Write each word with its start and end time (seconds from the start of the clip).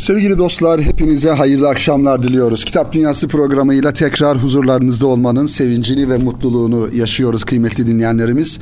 Sevgili 0.00 0.38
dostlar 0.38 0.80
hepinize 0.80 1.30
hayırlı 1.30 1.68
akşamlar 1.68 2.22
diliyoruz. 2.22 2.64
Kitap 2.64 2.92
Dünyası 2.92 3.28
programıyla 3.28 3.92
tekrar 3.92 4.38
huzurlarınızda 4.38 5.06
olmanın 5.06 5.46
sevincini 5.46 6.10
ve 6.10 6.16
mutluluğunu 6.16 6.88
yaşıyoruz 6.94 7.44
kıymetli 7.44 7.86
dinleyenlerimiz. 7.86 8.60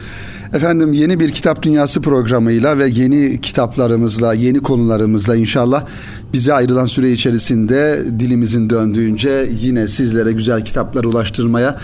Efendim 0.54 0.92
yeni 0.92 1.20
bir 1.20 1.32
Kitap 1.32 1.62
Dünyası 1.62 2.02
programıyla 2.02 2.78
ve 2.78 2.88
yeni 2.88 3.40
kitaplarımızla, 3.40 4.34
yeni 4.34 4.60
konularımızla 4.60 5.36
inşallah 5.36 5.84
bize 6.32 6.54
ayrılan 6.54 6.86
süre 6.86 7.12
içerisinde 7.12 8.04
dilimizin 8.18 8.70
döndüğünce 8.70 9.50
yine 9.60 9.88
sizlere 9.88 10.32
güzel 10.32 10.64
kitaplar 10.64 11.04
ulaştırmaya, 11.04 11.78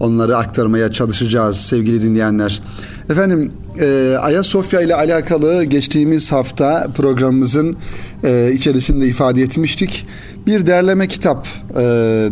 onları 0.00 0.36
aktarmaya 0.36 0.92
çalışacağız 0.92 1.56
sevgili 1.56 2.02
dinleyenler. 2.02 2.62
Efendim 3.10 3.52
e, 3.80 4.16
Ayasofya 4.20 4.80
ile 4.80 4.94
alakalı 4.94 5.64
geçtiğimiz 5.64 6.32
hafta 6.32 6.88
programımızın 6.96 7.76
e, 8.24 8.52
içerisinde 8.54 9.06
ifade 9.06 9.42
etmiştik. 9.42 10.06
Bir 10.50 10.66
derleme 10.66 11.08
kitap, 11.08 11.48
e, 11.70 11.74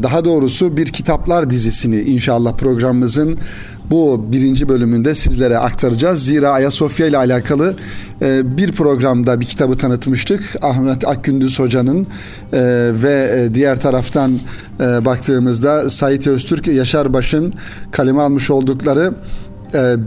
daha 0.02 0.24
doğrusu 0.24 0.76
bir 0.76 0.86
kitaplar 0.86 1.50
dizisini 1.50 2.00
inşallah 2.00 2.56
programımızın 2.56 3.38
bu 3.90 4.24
birinci 4.32 4.68
bölümünde 4.68 5.14
sizlere 5.14 5.58
aktaracağız. 5.58 6.24
Zira 6.24 6.50
Ayasofya 6.50 7.06
ile 7.06 7.16
alakalı 7.16 7.74
e, 8.22 8.56
bir 8.56 8.72
programda 8.72 9.40
bir 9.40 9.46
kitabı 9.46 9.78
tanıtmıştık. 9.78 10.56
Ahmet 10.62 11.08
Akgündüz 11.08 11.58
Hoca'nın 11.58 12.06
e, 12.52 12.60
ve 13.02 13.48
diğer 13.54 13.80
taraftan 13.80 14.38
baktığımızda 14.80 15.90
Sait 15.90 16.26
Öztürk, 16.26 16.66
Yaşar 16.66 17.12
Baş'ın 17.12 17.54
kaleme 17.90 18.20
almış 18.20 18.50
oldukları 18.50 19.14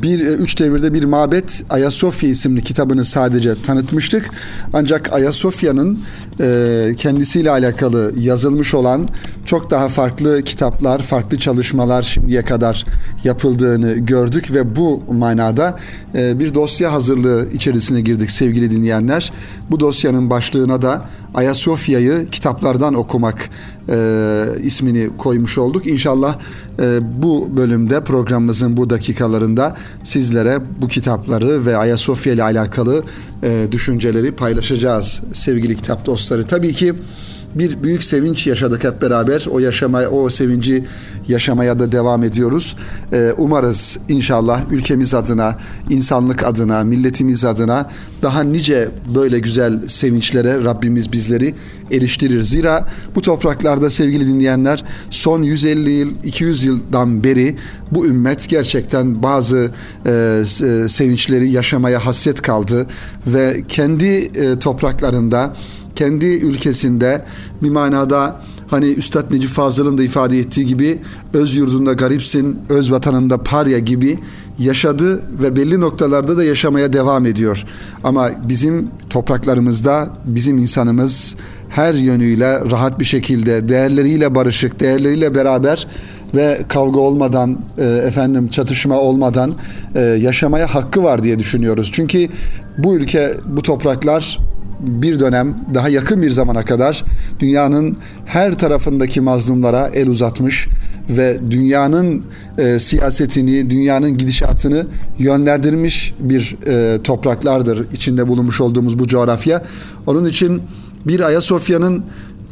bir 0.04 0.20
e, 0.20 0.34
üç 0.34 0.60
devirde 0.60 0.94
bir 0.94 1.04
mabet 1.04 1.64
Ayasofya 1.70 2.30
isimli 2.30 2.64
kitabını 2.64 3.06
sadece 3.06 3.56
tanıtmıştık. 3.64 4.30
Ancak 4.74 5.14
Ayasofya'nın 5.14 6.00
e, 6.40 6.96
kendisiyle 6.98 7.52
alakalı 7.52 8.14
yazılmış 8.18 8.74
olan 8.74 9.08
çok 9.46 9.72
daha 9.72 9.88
farklı 9.88 10.41
kitaplar, 10.41 11.02
farklı 11.02 11.38
çalışmalar 11.38 12.04
şimdiye 12.04 12.41
kadar 12.41 12.85
yapıldığını 13.24 13.94
gördük 13.94 14.54
ve 14.54 14.76
bu 14.76 15.04
manada 15.12 15.80
e, 16.16 16.40
bir 16.40 16.54
dosya 16.54 16.91
hazırlığı 16.91 17.50
içerisine 17.54 18.02
girdik 18.02 18.32
sevgili 18.32 18.72
dinleyenler. 18.72 19.34
Bu 19.72 19.80
dosyanın 19.80 20.30
başlığına 20.30 20.82
da 20.82 21.05
Ayasofya'yı 21.34 22.27
kitaplardan 22.32 22.93
okumak 22.93 23.49
e, 23.90 24.46
ismini 24.63 25.10
koymuş 25.18 25.57
olduk. 25.57 25.88
İnşallah 25.88 26.38
e, 26.79 26.99
bu 27.21 27.49
bölümde 27.57 28.01
programımızın 28.01 28.77
bu 28.77 28.90
dakikalarında 28.90 29.77
sizlere 30.04 30.60
bu 30.82 30.88
kitapları 30.88 31.65
ve 31.65 31.77
Ayasofya 31.77 32.34
ile 32.34 32.43
alakalı 32.43 33.04
e, 33.43 33.68
düşünceleri 33.71 34.32
paylaşacağız 34.32 35.21
sevgili 35.34 35.77
kitap 35.77 36.05
dostları. 36.05 36.48
Tabii 36.48 36.73
ki 36.73 36.93
bir 37.55 37.84
büyük 37.84 38.04
sevinç 38.04 38.48
yaşadık 38.48 38.84
hep 38.84 39.02
beraber. 39.02 39.46
O 39.52 39.60
yaşamaya, 39.60 40.10
o 40.10 40.30
sevinci 40.30 40.85
yaşamaya 41.27 41.80
da 41.80 41.91
devam 41.91 42.24
ediyoruz. 42.24 42.76
Ee, 43.13 43.34
umarız 43.38 43.99
inşallah 44.10 44.71
ülkemiz 44.71 45.13
adına, 45.13 45.57
insanlık 45.90 46.44
adına, 46.44 46.84
milletimiz 46.84 47.46
adına 47.46 47.90
daha 48.22 48.44
nice 48.44 48.90
böyle 49.16 49.40
güzel 49.40 49.88
sevinçlere 49.88 50.63
Rabbimiz 50.63 51.12
bizleri 51.12 51.55
eriştirir. 51.91 52.41
Zira 52.41 52.88
bu 53.16 53.22
topraklarda 53.22 53.90
sevgili 53.90 54.27
dinleyenler 54.27 54.84
son 55.10 55.41
150 55.41 55.91
yıl, 55.91 56.12
200 56.24 56.63
yıldan 56.63 57.24
beri 57.24 57.55
bu 57.91 58.05
ümmet 58.05 58.49
gerçekten 58.49 59.24
bazı 59.24 59.72
e, 60.05 60.12
e, 60.12 60.90
sevinçleri 60.90 61.49
yaşamaya 61.49 62.05
hasret 62.05 62.41
kaldı 62.41 62.88
ve 63.27 63.63
kendi 63.68 64.06
e, 64.06 64.59
topraklarında 64.59 65.53
kendi 66.02 66.25
ülkesinde 66.25 67.22
bir 67.63 67.69
manada 67.69 68.41
hani 68.68 68.85
Üstad 68.85 69.31
Necip 69.31 69.50
Fazıl'ın 69.50 69.97
da 69.97 70.03
ifade 70.03 70.40
ettiği 70.40 70.66
gibi 70.66 71.00
öz 71.34 71.56
yurdunda 71.56 71.94
garipsin, 71.94 72.59
öz 72.69 72.91
vatanında 72.91 73.38
parya 73.38 73.79
gibi 73.79 74.19
yaşadı 74.59 75.22
ve 75.41 75.56
belli 75.56 75.79
noktalarda 75.79 76.38
da 76.38 76.44
yaşamaya 76.44 76.94
devam 76.94 77.25
ediyor. 77.25 77.66
Ama 78.03 78.29
bizim 78.50 78.88
topraklarımızda 79.09 80.09
bizim 80.25 80.57
insanımız 80.57 81.35
her 81.69 81.94
yönüyle 81.94 82.59
rahat 82.72 83.00
bir 83.00 83.06
şekilde 83.06 83.69
değerleriyle 83.69 84.35
barışık, 84.35 84.79
değerleriyle 84.79 85.35
beraber 85.35 85.88
ve 86.35 86.62
kavga 86.68 87.00
olmadan 87.00 87.57
e, 87.78 87.83
efendim 87.83 88.47
çatışma 88.47 89.00
olmadan 89.00 89.53
e, 89.95 90.00
yaşamaya 90.00 90.75
hakkı 90.75 91.03
var 91.03 91.23
diye 91.23 91.39
düşünüyoruz. 91.39 91.89
Çünkü 91.94 92.29
bu 92.78 92.95
ülke, 92.95 93.33
bu 93.45 93.62
topraklar 93.62 94.50
bir 94.81 95.19
dönem 95.19 95.56
daha 95.74 95.90
yakın 95.90 96.22
bir 96.22 96.31
zamana 96.31 96.66
kadar 96.66 97.03
dünyanın 97.40 97.97
her 98.25 98.58
tarafındaki 98.58 99.22
mazlumlara 99.22 99.88
el 99.94 100.08
uzatmış 100.08 100.68
ve 101.09 101.38
dünyanın 101.52 102.24
e, 102.58 102.80
siyasetini, 102.80 103.69
dünyanın 103.69 104.18
gidişatını 104.18 104.88
yönlendirmiş 105.19 106.14
bir 106.19 106.58
e, 106.68 107.02
topraklardır 107.03 107.92
içinde 107.94 108.28
bulunmuş 108.28 108.62
olduğumuz 108.62 109.00
bu 109.00 109.08
coğrafya. 109.08 109.64
Onun 110.08 110.25
için 110.25 110.62
bir 111.08 111.19
Ayasofya'nın 111.19 112.03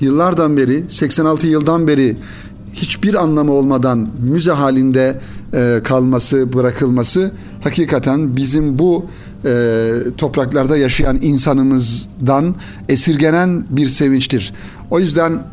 yıllardan 0.02 0.58
beri, 0.58 0.84
86 0.88 1.48
yıldan 1.48 1.88
beri 1.88 2.16
hiçbir 2.74 3.16
anlamı 3.16 3.52
olmadan 3.52 4.10
müze 4.20 4.52
halinde 4.52 5.20
e, 5.54 5.80
kalması, 5.84 6.54
bırakılması 6.54 7.32
hakikaten 7.64 8.36
bizim 8.36 8.80
bu 8.80 9.06
e, 9.46 9.92
topraklarda 10.18 10.78
yaşayan 10.78 11.20
insanımızdan 11.22 12.56
esirgenen 12.90 13.66
bir 13.70 13.88
sevinçtir. 13.88 14.54
O 14.92 15.00
yüzden 15.00 15.44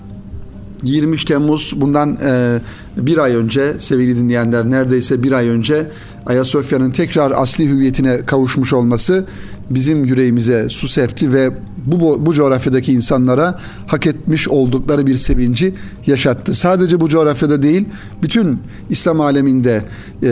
23 0.82 1.24
Temmuz 1.24 1.72
bundan 1.76 2.18
e, 2.24 2.58
bir 2.96 3.18
ay 3.18 3.34
önce 3.34 3.74
sevgili 3.78 4.16
dinleyenler 4.16 4.70
neredeyse 4.70 5.22
bir 5.22 5.32
ay 5.32 5.48
önce 5.48 5.90
Ayasofya'nın 6.26 6.90
tekrar 6.90 7.30
asli 7.30 7.68
hüviyetine 7.68 8.26
kavuşmuş 8.26 8.72
olması 8.72 9.24
bizim 9.70 10.04
yüreğimize 10.04 10.68
su 10.68 10.88
serpti 10.88 11.32
ve 11.32 11.50
bu, 11.86 12.26
bu 12.26 12.34
coğrafyadaki 12.34 12.92
insanlara 12.92 13.60
hak 13.86 14.06
etmiş 14.06 14.48
oldukları 14.48 15.06
bir 15.06 15.16
sevinci 15.16 15.74
yaşattı. 16.06 16.54
Sadece 16.54 17.00
bu 17.00 17.08
coğrafyada 17.08 17.62
değil, 17.62 17.88
bütün 18.22 18.58
İslam 18.90 19.20
aleminde 19.20 19.82
e, 20.22 20.28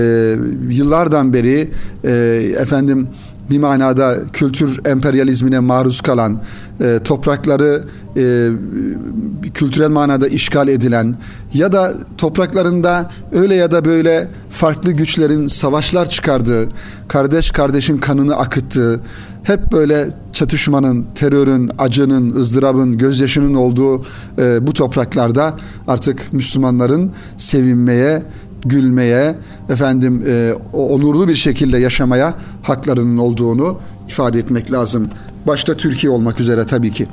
yıllardan 0.71 1.33
beri 1.33 1.71
e, 2.05 2.11
efendim 2.59 3.09
bir 3.51 3.59
manada 3.59 4.17
kültür 4.33 4.81
emperyalizmine 4.87 5.61
maruz 5.61 6.01
kalan, 6.01 6.41
e, 6.81 6.99
toprakları 7.05 7.85
e, 8.17 8.49
kültürel 9.55 9.91
manada 9.91 10.29
işgal 10.29 10.69
edilen 10.69 11.17
ya 11.55 11.73
da 11.73 11.95
topraklarında 12.19 13.11
öyle 13.33 13.55
ya 13.55 13.71
da 13.71 13.85
böyle 13.85 14.29
farklı 14.51 14.93
güçlerin 14.93 15.47
savaşlar 15.47 16.11
çıkardığı, 16.11 16.69
kardeş 17.09 17.51
kardeşin 17.51 17.99
kanını 17.99 18.37
akıttığı, 18.37 19.01
hep 19.43 19.73
böyle 19.73 20.09
çatışmanın, 20.33 21.07
terörün, 21.15 21.71
acının, 21.79 22.37
ızdırabın, 22.37 22.99
gözyaşının 22.99 23.55
olduğu 23.55 24.05
e, 24.39 24.67
bu 24.67 24.73
topraklarda 24.73 25.57
artık 25.89 26.33
Müslümanların 26.33 27.13
sevinmeye, 27.37 28.23
gülmeye, 28.65 29.35
efendim 29.69 30.25
e, 30.27 30.55
onurlu 30.73 31.29
bir 31.29 31.37
şekilde 31.37 31.79
yaşamaya 31.79 32.35
haklarının 32.63 33.19
olduğunu 33.19 33.79
ifade 34.09 34.39
etmek 34.39 34.73
lazım. 34.73 35.09
Başta 35.47 35.75
Türkiye 35.75 36.13
olmak 36.13 36.41
üzere 36.41 36.67
tabii 36.67 36.91
ki. 36.91 37.07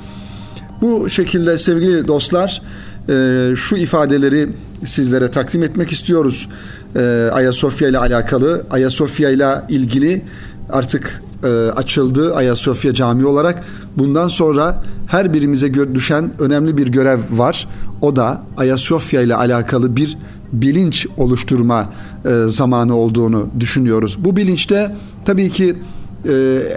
Bu 0.82 1.10
şekilde 1.10 1.58
sevgili 1.58 2.08
dostlar 2.08 2.62
e, 3.10 3.56
şu 3.56 3.76
ifadeleri 3.76 4.50
sizlere 4.86 5.32
takdim 5.32 5.64
etmek 5.64 5.92
istiyoruz. 5.92 6.50
E, 6.96 7.30
Ayasofya 7.34 7.88
ile 7.90 7.98
alakalı, 7.98 8.66
Ayasofya 8.72 9.30
ile 9.30 9.48
ilgili 9.70 10.26
artık 10.70 11.22
e, 11.44 11.48
açıldı 11.76 12.36
Ayasofya 12.36 12.94
Camii 12.94 13.26
olarak. 13.26 13.64
Bundan 13.98 14.28
sonra 14.28 14.84
her 15.08 15.34
birimize 15.34 15.96
düşen 15.96 16.32
önemli 16.40 16.78
bir 16.78 16.88
görev 16.88 17.20
var. 17.32 17.68
O 18.02 18.16
da 18.16 18.42
Ayasofya 18.58 19.22
ile 19.22 19.36
alakalı 19.36 19.96
bir 19.96 20.18
bilinç 20.54 21.08
oluşturma 21.18 21.90
e, 22.26 22.30
zamanı 22.48 22.96
olduğunu 22.96 23.48
düşünüyoruz. 23.60 24.18
Bu 24.20 24.36
bilinçte 24.36 24.96
tabii 25.26 25.50
ki 25.50 25.76
e, 26.30 26.34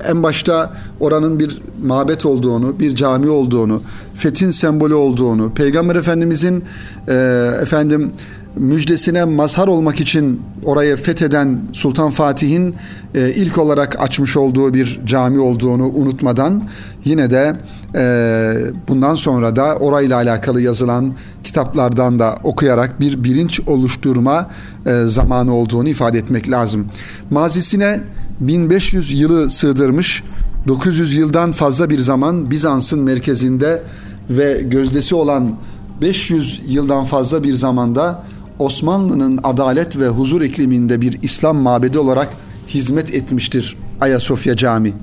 en 0.08 0.22
başta 0.22 0.72
oranın 1.00 1.38
bir 1.38 1.62
mabet 1.82 2.26
olduğunu, 2.26 2.78
bir 2.78 2.94
cami 2.94 3.28
olduğunu, 3.28 3.82
fethin 4.14 4.50
sembolü 4.50 4.94
olduğunu, 4.94 5.54
Peygamber 5.54 5.96
Efendimizin 5.96 6.64
e, 7.08 7.14
efendim 7.62 8.12
müjdesine 8.56 9.24
mazhar 9.24 9.68
olmak 9.68 10.00
için 10.00 10.42
orayı 10.64 10.96
fetheden 10.96 11.60
Sultan 11.72 12.10
Fatih'in 12.10 12.74
e, 13.14 13.30
ilk 13.30 13.58
olarak 13.58 14.02
açmış 14.02 14.36
olduğu 14.36 14.74
bir 14.74 15.00
cami 15.06 15.38
olduğunu 15.38 15.86
unutmadan 15.86 16.64
yine 17.04 17.30
de 17.30 17.56
e, 17.94 18.54
bundan 18.88 19.14
sonra 19.14 19.56
da 19.56 19.76
orayla 19.76 20.16
alakalı 20.16 20.60
yazılan 20.60 21.14
kitaplardan 21.44 22.18
da 22.18 22.38
okuyarak 22.42 23.00
bir 23.00 23.24
bilinç 23.24 23.60
oluşturma 23.60 24.50
e, 24.86 25.04
zamanı 25.06 25.54
olduğunu 25.54 25.88
ifade 25.88 26.18
etmek 26.18 26.50
lazım. 26.50 26.86
Mazisine 27.30 28.00
1500 28.40 29.20
yılı 29.20 29.50
sığdırmış 29.50 30.22
900 30.68 31.14
yıldan 31.14 31.52
fazla 31.52 31.90
bir 31.90 31.98
zaman 31.98 32.50
Bizans'ın 32.50 33.00
merkezinde 33.00 33.82
ve 34.30 34.62
gözdesi 34.62 35.14
olan 35.14 35.56
500 36.00 36.62
yıldan 36.66 37.04
fazla 37.04 37.42
bir 37.42 37.54
zamanda 37.54 38.24
Osmanlı'nın 38.58 39.40
adalet 39.42 39.98
ve 39.98 40.08
huzur 40.08 40.42
ikliminde 40.42 41.00
bir 41.00 41.18
İslam 41.22 41.56
mabedi 41.56 41.98
olarak 41.98 42.28
hizmet 42.68 43.14
etmiştir 43.14 43.76
Ayasofya 44.00 44.56
Camii. 44.56 44.94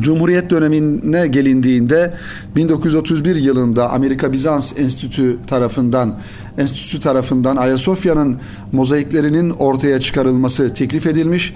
Cumhuriyet 0.00 0.50
dönemine 0.50 1.26
gelindiğinde 1.26 2.14
1931 2.56 3.36
yılında 3.36 3.90
Amerika 3.90 4.32
Bizans 4.32 4.78
Enstitü 4.78 5.36
tarafından 5.46 6.18
enstitüsü 6.58 7.00
tarafından 7.00 7.56
Ayasofya'nın 7.56 8.38
mozaiklerinin 8.72 9.50
ortaya 9.50 10.00
çıkarılması 10.00 10.74
teklif 10.74 11.06
edilmiş 11.06 11.54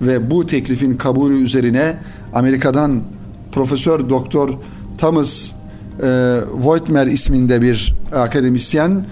ve 0.00 0.30
bu 0.30 0.46
teklifin 0.46 0.96
kabulü 0.96 1.42
üzerine 1.42 1.96
Amerika'dan 2.34 3.02
Profesör 3.52 4.08
Doktor 4.10 4.50
Thomas 4.98 5.52
e, 6.02 6.06
Voigtmer 6.54 7.06
isminde 7.06 7.62
bir 7.62 7.94
akademisyen 8.12 9.06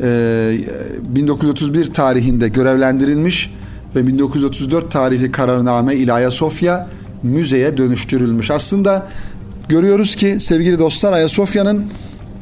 1931 0.00 1.86
tarihinde 1.86 2.48
görevlendirilmiş 2.48 3.54
ve 3.96 4.06
1934 4.06 4.90
tarihli 4.90 5.32
kararname 5.32 5.94
ile 5.94 6.12
Ayasofya 6.12 6.88
müzeye 7.22 7.76
dönüştürülmüş. 7.76 8.50
Aslında 8.50 9.08
görüyoruz 9.68 10.14
ki 10.14 10.36
sevgili 10.40 10.78
dostlar 10.78 11.12
Ayasofya'nın 11.12 11.84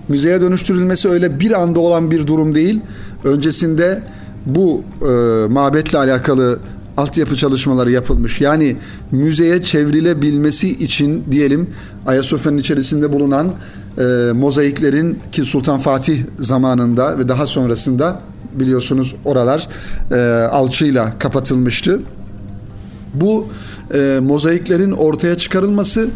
müzeye 0.09 0.41
dönüştürülmesi 0.41 1.09
öyle 1.09 1.41
bir 1.41 1.63
anda 1.63 1.81
olan 1.81 2.11
bir 2.11 2.27
durum 2.27 2.55
değil. 2.55 2.81
Öncesinde 3.25 4.03
bu 4.47 4.83
e, 5.03 5.13
mabetle 5.49 5.99
alakalı 5.99 6.59
altyapı 6.97 7.37
çalışmaları 7.37 7.91
yapılmış. 7.91 8.41
Yani 8.41 8.77
müzeye 9.11 9.63
çevrilebilmesi 9.63 10.69
için 10.69 11.25
diyelim 11.31 11.71
Ayasofya'nın 12.07 12.59
içerisinde 12.59 13.13
bulunan 13.13 13.53
e, 13.99 14.33
mozaiklerin 14.33 15.19
ki 15.33 15.45
Sultan 15.45 15.79
Fatih 15.79 16.25
zamanında 16.39 17.19
ve 17.19 17.29
daha 17.29 17.47
sonrasında 17.47 18.21
biliyorsunuz 18.53 19.17
oralar 19.25 19.69
e, 20.11 20.17
alçıyla 20.47 21.19
kapatılmıştı. 21.19 22.01
Bu 23.15 23.47
e, 23.95 24.19
mozaiklerin 24.23 24.93
ortaya 24.93 25.39
çıkarılması 25.39 26.09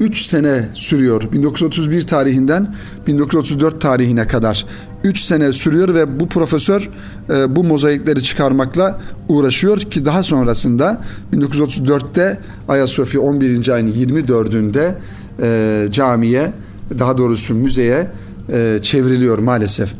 3 0.00 0.26
sene 0.26 0.68
sürüyor. 0.74 1.32
1931 1.32 2.06
tarihinden 2.06 2.74
1934 3.06 3.80
tarihine 3.80 4.26
kadar 4.26 4.66
3 5.04 5.20
sene 5.20 5.52
sürüyor 5.52 5.94
ve 5.94 6.20
bu 6.20 6.28
profesör 6.28 6.90
e, 7.30 7.56
bu 7.56 7.64
mozaikleri 7.64 8.22
çıkarmakla 8.22 9.00
uğraşıyor 9.28 9.78
ki 9.78 10.04
daha 10.04 10.22
sonrasında 10.22 11.02
1934'te 11.32 12.38
Ayasofya 12.68 13.20
11. 13.20 13.68
ayın 13.68 13.92
24'ünde 13.92 14.94
e, 15.42 15.88
camiye 15.90 16.52
daha 16.98 17.18
doğrusu 17.18 17.54
müzeye 17.54 18.10
e, 18.52 18.78
çevriliyor 18.82 19.38
maalesef. 19.38 19.94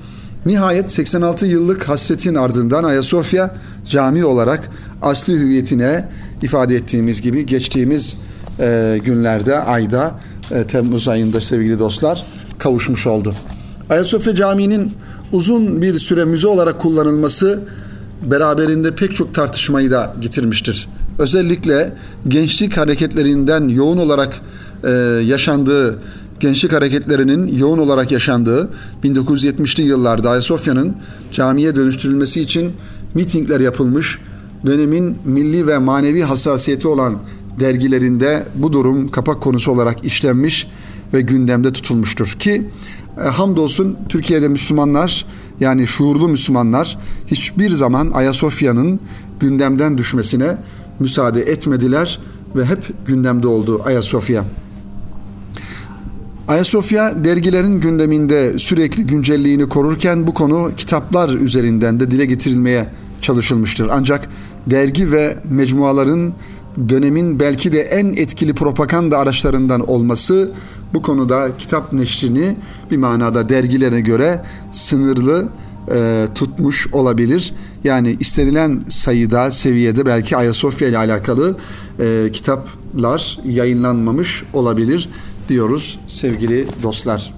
Nihayet 0.46 0.92
86 0.92 1.46
yıllık 1.46 1.88
hasretin 1.88 2.34
ardından 2.34 2.84
Ayasofya 2.84 3.54
cami 3.86 4.24
olarak 4.24 4.70
asli 5.02 5.32
hüviyetine 5.32 6.08
ifade 6.42 6.74
ettiğimiz 6.74 7.20
gibi 7.20 7.46
geçtiğimiz 7.46 8.16
e, 8.60 8.98
günlerde, 9.04 9.58
ayda, 9.58 10.14
e, 10.50 10.64
Temmuz 10.64 11.08
ayında 11.08 11.40
sevgili 11.40 11.78
dostlar 11.78 12.26
kavuşmuş 12.58 13.06
oldu. 13.06 13.34
Ayasofya 13.90 14.34
Camii'nin 14.34 14.92
uzun 15.32 15.82
bir 15.82 15.98
süre 15.98 16.24
müze 16.24 16.48
olarak 16.48 16.80
kullanılması 16.80 17.60
beraberinde 18.22 18.94
pek 18.94 19.16
çok 19.16 19.34
tartışmayı 19.34 19.90
da 19.90 20.14
getirmiştir. 20.20 20.88
Özellikle 21.18 21.92
gençlik 22.28 22.76
hareketlerinden 22.76 23.68
yoğun 23.68 23.98
olarak 23.98 24.40
e, 24.84 24.90
yaşandığı, 25.24 25.98
gençlik 26.40 26.72
hareketlerinin 26.72 27.56
yoğun 27.56 27.78
olarak 27.78 28.12
yaşandığı 28.12 28.70
1970'li 29.04 29.82
yıllarda 29.82 30.30
Ayasofya'nın 30.30 30.96
camiye 31.32 31.76
dönüştürülmesi 31.76 32.40
için 32.40 32.72
mitingler 33.14 33.60
yapılmış, 33.60 34.18
dönemin 34.66 35.18
milli 35.24 35.66
ve 35.66 35.78
manevi 35.78 36.22
hassasiyeti 36.22 36.88
olan 36.88 37.18
dergilerinde 37.60 38.46
bu 38.54 38.72
durum 38.72 39.08
kapak 39.08 39.40
konusu 39.40 39.72
olarak 39.72 40.04
işlenmiş 40.04 40.66
ve 41.14 41.20
gündemde 41.20 41.72
tutulmuştur 41.72 42.36
ki 42.38 42.70
e, 43.24 43.28
hamdolsun 43.28 43.98
Türkiye'de 44.08 44.48
Müslümanlar 44.48 45.26
yani 45.60 45.86
şuurlu 45.86 46.28
Müslümanlar 46.28 46.98
hiçbir 47.26 47.70
zaman 47.70 48.10
Ayasofya'nın 48.10 49.00
gündemden 49.40 49.98
düşmesine 49.98 50.56
müsaade 51.00 51.42
etmediler 51.42 52.18
ve 52.56 52.64
hep 52.64 53.06
gündemde 53.06 53.46
oldu 53.46 53.82
Ayasofya. 53.84 54.44
Ayasofya 56.48 57.24
dergilerin 57.24 57.80
gündeminde 57.80 58.58
sürekli 58.58 59.06
güncelliğini 59.06 59.68
korurken 59.68 60.26
bu 60.26 60.34
konu 60.34 60.70
kitaplar 60.76 61.28
üzerinden 61.28 62.00
de 62.00 62.10
dile 62.10 62.26
getirilmeye 62.26 62.86
çalışılmıştır. 63.20 63.88
Ancak 63.92 64.28
dergi 64.66 65.12
ve 65.12 65.38
mecmuaların 65.50 66.32
dönemin 66.88 67.40
belki 67.40 67.72
de 67.72 67.80
en 67.80 68.06
etkili 68.06 68.54
propaganda 68.54 69.18
araçlarından 69.18 69.88
olması 69.90 70.50
bu 70.94 71.02
konuda 71.02 71.48
kitap 71.58 71.92
neşrini 71.92 72.56
bir 72.90 72.96
manada 72.96 73.48
dergilere 73.48 74.00
göre 74.00 74.42
sınırlı 74.72 75.48
e, 75.94 76.28
tutmuş 76.34 76.86
olabilir. 76.92 77.54
Yani 77.84 78.16
istenilen 78.20 78.80
sayıda, 78.88 79.50
seviyede 79.50 80.06
belki 80.06 80.36
Ayasofya 80.36 80.88
ile 80.88 80.98
alakalı 80.98 81.56
e, 82.00 82.28
kitaplar 82.32 83.38
yayınlanmamış 83.44 84.44
olabilir 84.52 85.08
diyoruz 85.48 85.98
sevgili 86.08 86.66
dostlar. 86.82 87.34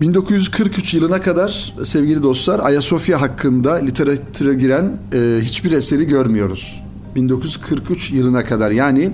1943 0.00 0.94
yılına 0.94 1.20
kadar 1.20 1.74
sevgili 1.84 2.22
dostlar 2.22 2.60
Ayasofya 2.60 3.20
hakkında 3.20 3.74
literatüre 3.74 4.54
giren 4.54 4.96
e, 5.12 5.38
hiçbir 5.42 5.72
eseri 5.72 6.04
görmüyoruz. 6.04 6.82
1943 7.16 8.12
yılına 8.12 8.44
kadar 8.44 8.70
yani 8.70 9.10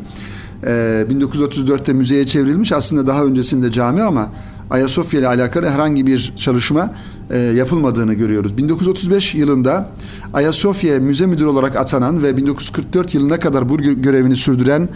e, 0.63 0.69
1934'te 1.11 1.93
müzeye 1.93 2.27
çevrilmiş 2.27 2.73
aslında 2.73 3.07
daha 3.07 3.25
öncesinde 3.25 3.71
cami 3.71 4.03
ama 4.03 4.33
Ayasofya 4.71 5.21
ile 5.21 5.29
alakalı 5.29 5.67
herhangi 5.67 6.07
bir 6.07 6.33
çalışma 6.37 6.95
e, 7.31 7.39
yapılmadığını 7.39 8.15
görüyoruz. 8.15 8.57
1935 8.57 9.35
yılında 9.35 9.91
Ayasofya 10.35 11.01
müze 11.01 11.27
müdürü 11.27 11.47
olarak 11.47 11.77
atanan 11.77 12.23
ve 12.23 12.37
1944 12.37 13.15
yılına 13.15 13.41
kadar 13.41 13.69
bu 13.69 13.79
görevini 13.79 14.37
sürdüren 14.37 14.89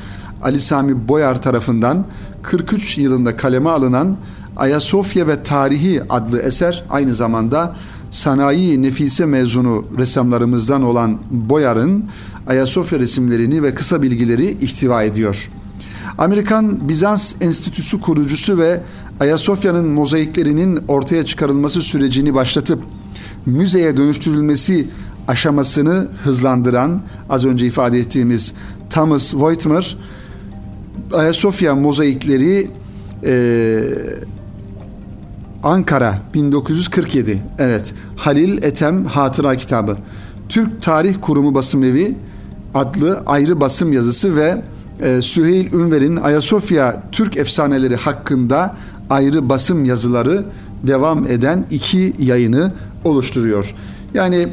Ali 0.43 0.61
Sami 0.61 1.09
Boyar 1.09 1.43
tarafından 1.43 2.07
43 2.43 2.99
yılında 2.99 3.37
kaleme 3.37 3.71
alınan 3.71 4.17
Ayasofya 4.57 5.27
ve 5.29 5.43
Tarihi 5.43 6.03
adlı 6.09 6.39
eser 6.41 6.85
aynı 6.91 7.15
zamanda 7.15 7.77
sanayi 8.11 8.83
nefise 8.83 9.27
mezunu 9.27 9.85
ressamlarımızdan 9.99 10.83
olan 10.83 11.19
Boyar'ın 11.31 12.05
Ayasofya 12.47 12.99
resimlerini 12.99 13.63
ve 13.63 13.75
kısa 13.75 14.03
bilgileri 14.03 14.51
ihtiva 14.61 15.03
ediyor. 15.03 15.51
Amerikan 16.19 16.89
Bizans 16.89 17.35
Enstitüsü 17.41 18.01
kurucusu 18.01 18.59
ve 18.59 18.81
Ayasofya'nın 19.21 19.89
mozaiklerinin 19.89 20.81
ortaya 20.89 21.25
çıkarılması 21.25 21.83
sürecini 21.83 22.35
başlatıp 22.35 22.83
müzeye 23.47 23.97
dönüştürülmesi 23.97 24.89
aşamasını 25.29 26.09
hızlandıran 26.25 27.03
az 27.31 27.45
önce 27.45 27.67
ifade 27.67 27.99
ettiğimiz 27.99 28.55
Thomas 28.91 29.35
Voigtmer 29.35 29.97
Ayasofya 31.13 31.75
mozaikleri 31.75 32.71
e, 33.25 33.81
Ankara 35.63 36.19
1947. 36.35 37.43
Evet. 37.59 37.95
Halil 38.17 38.63
Etem 38.63 39.05
Hatıra 39.05 39.57
Kitabı. 39.57 39.97
Türk 40.49 40.83
Tarih 40.83 41.15
Kurumu 41.21 41.55
Basım 41.55 41.83
Evi 41.83 42.15
adlı 42.75 43.23
ayrı 43.27 43.61
basım 43.61 43.93
yazısı 43.93 44.37
ve 44.37 44.63
e, 45.01 45.23
Süheyl 45.23 45.73
Ünver'in 45.73 46.17
Ayasofya 46.17 47.03
Türk 47.13 47.37
efsaneleri 47.37 47.97
hakkında 47.97 48.77
ayrı 49.11 49.49
basım 49.49 49.85
yazıları 49.85 50.45
devam 50.83 51.27
eden 51.27 51.65
iki 51.71 52.15
yayını 52.19 52.73
oluşturuyor. 53.05 53.75
Yani 54.15 54.49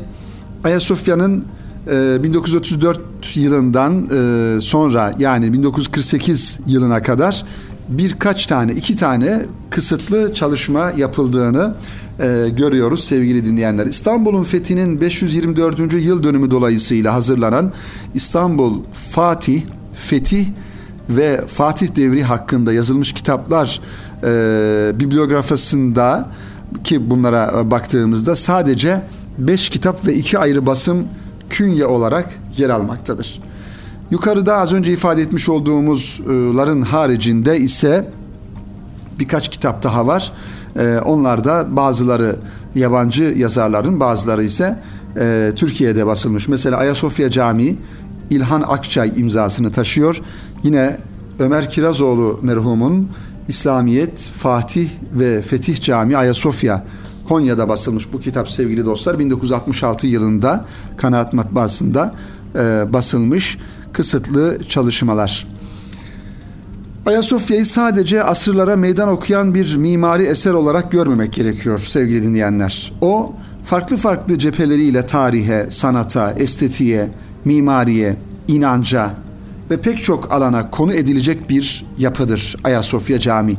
Ayasofya'nın 0.63 1.45
e, 1.91 2.23
1934 2.23 3.08
yılından 3.37 4.09
e, 4.09 4.61
sonra 4.61 5.13
yani 5.19 5.53
1948 5.53 6.59
yılına 6.67 7.01
kadar 7.01 7.45
birkaç 7.89 8.45
tane, 8.45 8.71
iki 8.71 8.95
tane 8.95 9.45
kısıtlı 9.69 10.33
çalışma 10.33 10.91
yapıldığını 10.97 11.75
e, 12.19 12.49
görüyoruz 12.57 13.03
sevgili 13.03 13.45
dinleyenler. 13.45 13.85
İstanbul'un 13.85 14.43
fethinin 14.43 15.01
524. 15.01 15.93
yıl 15.93 16.23
dönümü 16.23 16.51
dolayısıyla 16.51 17.13
hazırlanan 17.13 17.71
İstanbul 18.13 18.79
Fatih, 19.11 19.61
Fetih 19.93 20.47
ve 21.09 21.41
Fatih 21.47 21.95
devri 21.95 22.23
hakkında 22.23 22.73
yazılmış 22.73 23.13
kitaplar 23.13 23.81
e, 24.23 24.99
bibliografisinde 24.99 26.25
ki 26.83 27.09
bunlara 27.09 27.71
baktığımızda 27.71 28.35
sadece 28.35 29.01
beş 29.37 29.69
kitap 29.69 30.07
ve 30.07 30.15
iki 30.15 30.39
ayrı 30.39 30.65
basım 30.65 31.07
künye 31.49 31.85
olarak 31.85 32.39
yer 32.57 32.69
almaktadır. 32.69 33.41
Yukarıda 34.11 34.57
az 34.57 34.73
önce 34.73 34.93
ifade 34.93 35.21
etmiş 35.21 35.49
olduğumuzların 35.49 36.81
haricinde 36.81 37.57
ise 37.57 38.09
birkaç 39.19 39.49
kitap 39.49 39.83
daha 39.83 40.07
var. 40.07 40.31
Ee, 40.79 40.99
onlar 41.05 41.43
da 41.43 41.75
bazıları 41.75 42.35
yabancı 42.75 43.23
yazarların 43.23 43.99
bazıları 43.99 44.43
ise 44.43 44.79
e, 45.19 45.51
Türkiye'de 45.55 46.05
basılmış. 46.05 46.47
Mesela 46.47 46.77
Ayasofya 46.77 47.29
Camii 47.29 47.77
İlhan 48.29 48.61
Akçay 48.61 49.11
imzasını 49.15 49.71
taşıyor. 49.71 50.21
Yine 50.63 50.97
Ömer 51.39 51.69
Kirazoğlu 51.69 52.39
merhumun 52.43 53.09
İslamiyet, 53.47 54.19
Fatih 54.19 54.89
ve 55.13 55.41
Fetih 55.41 55.81
Camii 55.81 56.17
Ayasofya 56.17 56.83
Konya'da 57.29 57.69
basılmış 57.69 58.13
bu 58.13 58.19
kitap 58.19 58.49
sevgili 58.49 58.85
dostlar 58.85 59.19
1966 59.19 60.07
yılında 60.07 60.65
Kanaat 60.97 61.33
Matbaası'nda 61.33 62.15
e, 62.55 62.93
basılmış 62.93 63.57
kısıtlı 63.93 64.57
çalışmalar. 64.67 65.47
Ayasofya'yı 67.05 67.65
sadece 67.65 68.23
asırlara 68.23 68.75
meydan 68.77 69.09
okuyan 69.09 69.53
bir 69.53 69.75
mimari 69.75 70.23
eser 70.23 70.53
olarak 70.53 70.91
görmemek 70.91 71.33
gerekiyor 71.33 71.79
sevgili 71.79 72.23
dinleyenler. 72.23 72.93
O 73.01 73.33
farklı 73.63 73.97
farklı 73.97 74.37
cepheleriyle 74.37 75.05
tarihe, 75.05 75.67
sanata, 75.69 76.31
estetiğe, 76.31 77.09
mimariye, 77.45 78.17
inanca 78.47 79.13
ve 79.69 79.77
pek 79.81 80.03
çok 80.03 80.31
alana 80.31 80.69
konu 80.69 80.93
edilecek 80.93 81.49
bir 81.49 81.85
yapıdır 81.97 82.55
Ayasofya 82.63 83.19
Camii. 83.19 83.57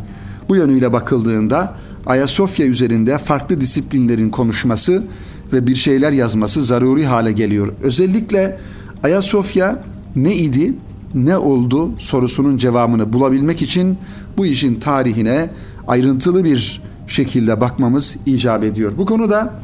Bu 0.49 0.57
yönüyle 0.57 0.93
bakıldığında 0.93 1.77
Ayasofya 2.07 2.67
üzerinde 2.67 3.19
farklı 3.19 3.61
disiplinlerin 3.61 4.31
konuşması 4.31 5.05
ve 5.53 5.67
bir 5.67 5.77
şeyler 5.77 6.13
yazması 6.13 6.65
zaruri 6.65 7.07
hale 7.07 7.33
geliyor. 7.33 7.73
Özellikle 7.83 8.59
Ayasofya 9.03 9.83
ne 10.17 10.37
idi, 10.37 10.75
ne 11.15 11.37
oldu 11.37 11.91
sorusunun 11.99 12.57
cevabını 12.57 13.13
bulabilmek 13.13 13.63
için 13.63 13.99
bu 14.37 14.47
işin 14.47 14.75
tarihine 14.75 15.51
ayrıntılı 15.89 16.45
bir 16.45 16.83
şekilde 17.07 17.61
bakmamız 17.61 18.17
icap 18.27 18.65
ediyor. 18.65 18.93
Bu 18.99 19.07
konuda 19.07 19.55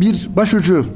bir 0.00 0.28
başucu 0.36 0.86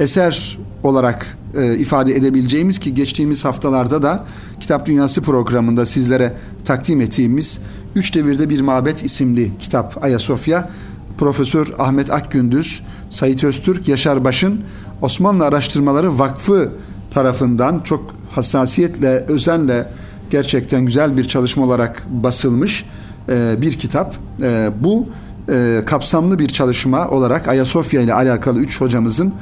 eser 0.00 0.58
olarak 0.82 1.38
e, 1.56 1.78
ifade 1.78 2.16
edebileceğimiz 2.16 2.78
ki 2.78 2.94
geçtiğimiz 2.94 3.44
haftalarda 3.44 4.02
da 4.02 4.24
Kitap 4.60 4.86
Dünyası 4.86 5.22
programında 5.22 5.86
sizlere 5.86 6.34
takdim 6.64 7.00
ettiğimiz 7.00 7.60
Üç 7.94 8.14
Devirde 8.14 8.50
Bir 8.50 8.60
Mabet 8.60 9.04
isimli 9.04 9.58
kitap 9.58 10.04
Ayasofya 10.04 10.70
Profesör 11.18 11.74
Ahmet 11.78 12.10
Akgündüz, 12.10 12.82
Sait 13.10 13.44
Öztürk, 13.44 13.88
Yaşar 13.88 14.24
Baş'ın 14.24 14.60
Osmanlı 15.02 15.44
Araştırmaları 15.44 16.18
Vakfı 16.18 16.70
tarafından 17.10 17.80
çok 17.80 18.14
hassasiyetle, 18.30 19.24
özenle 19.28 19.88
gerçekten 20.30 20.86
güzel 20.86 21.16
bir 21.16 21.24
çalışma 21.24 21.64
olarak 21.64 22.06
basılmış 22.10 22.84
e, 23.28 23.60
bir 23.60 23.72
kitap. 23.72 24.14
E, 24.42 24.70
bu 24.80 25.08
e, 25.48 25.82
kapsamlı 25.86 26.38
bir 26.38 26.48
çalışma 26.48 27.08
olarak 27.08 27.48
Ayasofya 27.48 28.00
ile 28.00 28.14
alakalı 28.14 28.60
üç 28.60 28.80
hocamızın 28.80 29.34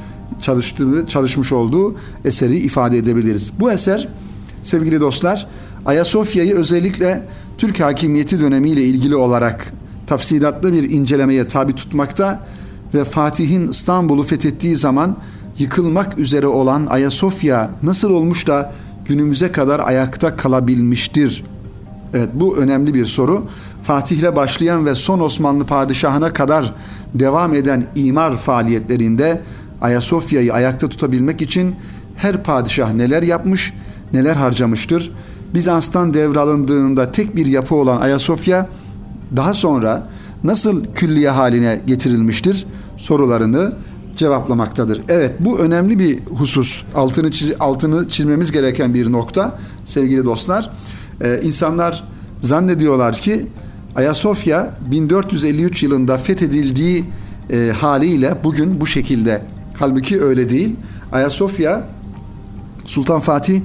çalıştığı, 0.43 1.07
çalışmış 1.07 1.53
olduğu 1.53 1.97
eseri 2.25 2.57
ifade 2.57 2.99
edebiliriz. 2.99 3.53
Bu 3.61 3.73
eser 3.73 4.09
sevgili 4.63 5.01
dostlar 5.01 5.47
Ayasofya'yı 5.87 6.55
özellikle 6.55 7.23
Türk 7.59 7.81
hakimiyeti 7.81 8.41
dönemiyle 8.41 8.83
ilgili 8.83 9.17
olarak 9.17 9.73
tafsilatlı 10.07 10.73
bir 10.73 10.91
incelemeye 10.91 11.49
tabi 11.49 11.73
tutmakta 11.73 12.47
ve 12.95 13.05
Fatih'in 13.05 13.69
İstanbul'u 13.69 14.23
fethettiği 14.23 14.77
zaman 14.77 15.17
yıkılmak 15.59 16.19
üzere 16.19 16.47
olan 16.47 16.87
Ayasofya 16.87 17.71
nasıl 17.83 18.11
olmuş 18.11 18.47
da 18.47 18.73
günümüze 19.05 19.53
kadar 19.53 19.81
ayakta 19.81 20.37
kalabilmiştir? 20.37 21.45
Evet 22.15 22.29
bu 22.35 22.57
önemli 22.57 22.95
bir 22.95 23.07
soru. 23.07 23.45
Fatih'le 23.83 24.37
başlayan 24.37 24.87
ve 24.87 24.95
son 24.95 25.21
Osmanlı 25.21 25.67
padişahına 25.67 26.33
kadar 26.33 26.75
devam 27.15 27.55
eden 27.55 27.87
imar 27.95 28.37
faaliyetlerinde 28.37 29.41
Ayasofya'yı 29.81 30.55
ayakta 30.55 30.89
tutabilmek 30.89 31.43
için 31.43 31.75
her 32.17 32.43
padişah 32.43 32.93
neler 32.93 33.23
yapmış, 33.23 33.73
neler 34.13 34.37
harcamıştır. 34.37 35.13
Bizans'tan 35.55 36.15
devralındığında 36.15 37.13
tek 37.13 37.37
bir 37.37 37.47
yapı 37.47 37.75
olan 37.75 38.01
Ayasofya 38.01 38.69
daha 39.37 39.55
sonra 39.55 40.07
nasıl 40.45 40.85
külliye 40.95 41.31
haline 41.31 41.81
getirilmiştir 41.87 42.67
sorularını 42.97 43.73
cevaplamaktadır. 44.17 45.03
Evet 45.09 45.33
bu 45.41 45.59
önemli 45.59 45.99
bir 45.99 46.19
husus. 46.27 46.85
Altını 46.95 47.31
çiz, 47.31 47.55
altını 47.61 48.09
çizmemiz 48.09 48.53
gereken 48.53 48.95
bir 48.95 49.13
nokta 49.13 49.59
sevgili 49.85 50.25
dostlar. 50.25 50.71
Ee, 51.21 51.41
insanlar 51.43 52.05
zannediyorlar 52.41 53.15
ki 53.15 53.47
Ayasofya 53.97 54.75
1453 54.91 55.83
yılında 55.83 56.19
fethedildiği 56.19 57.05
e, 57.51 57.73
haliyle 57.81 58.35
bugün 58.45 58.81
bu 58.81 58.87
şekilde. 58.87 59.43
Halbuki 59.75 60.23
öyle 60.23 60.49
değil. 60.49 60.77
Ayasofya 61.13 61.85
Sultan 62.87 63.21
Fatih 63.21 63.61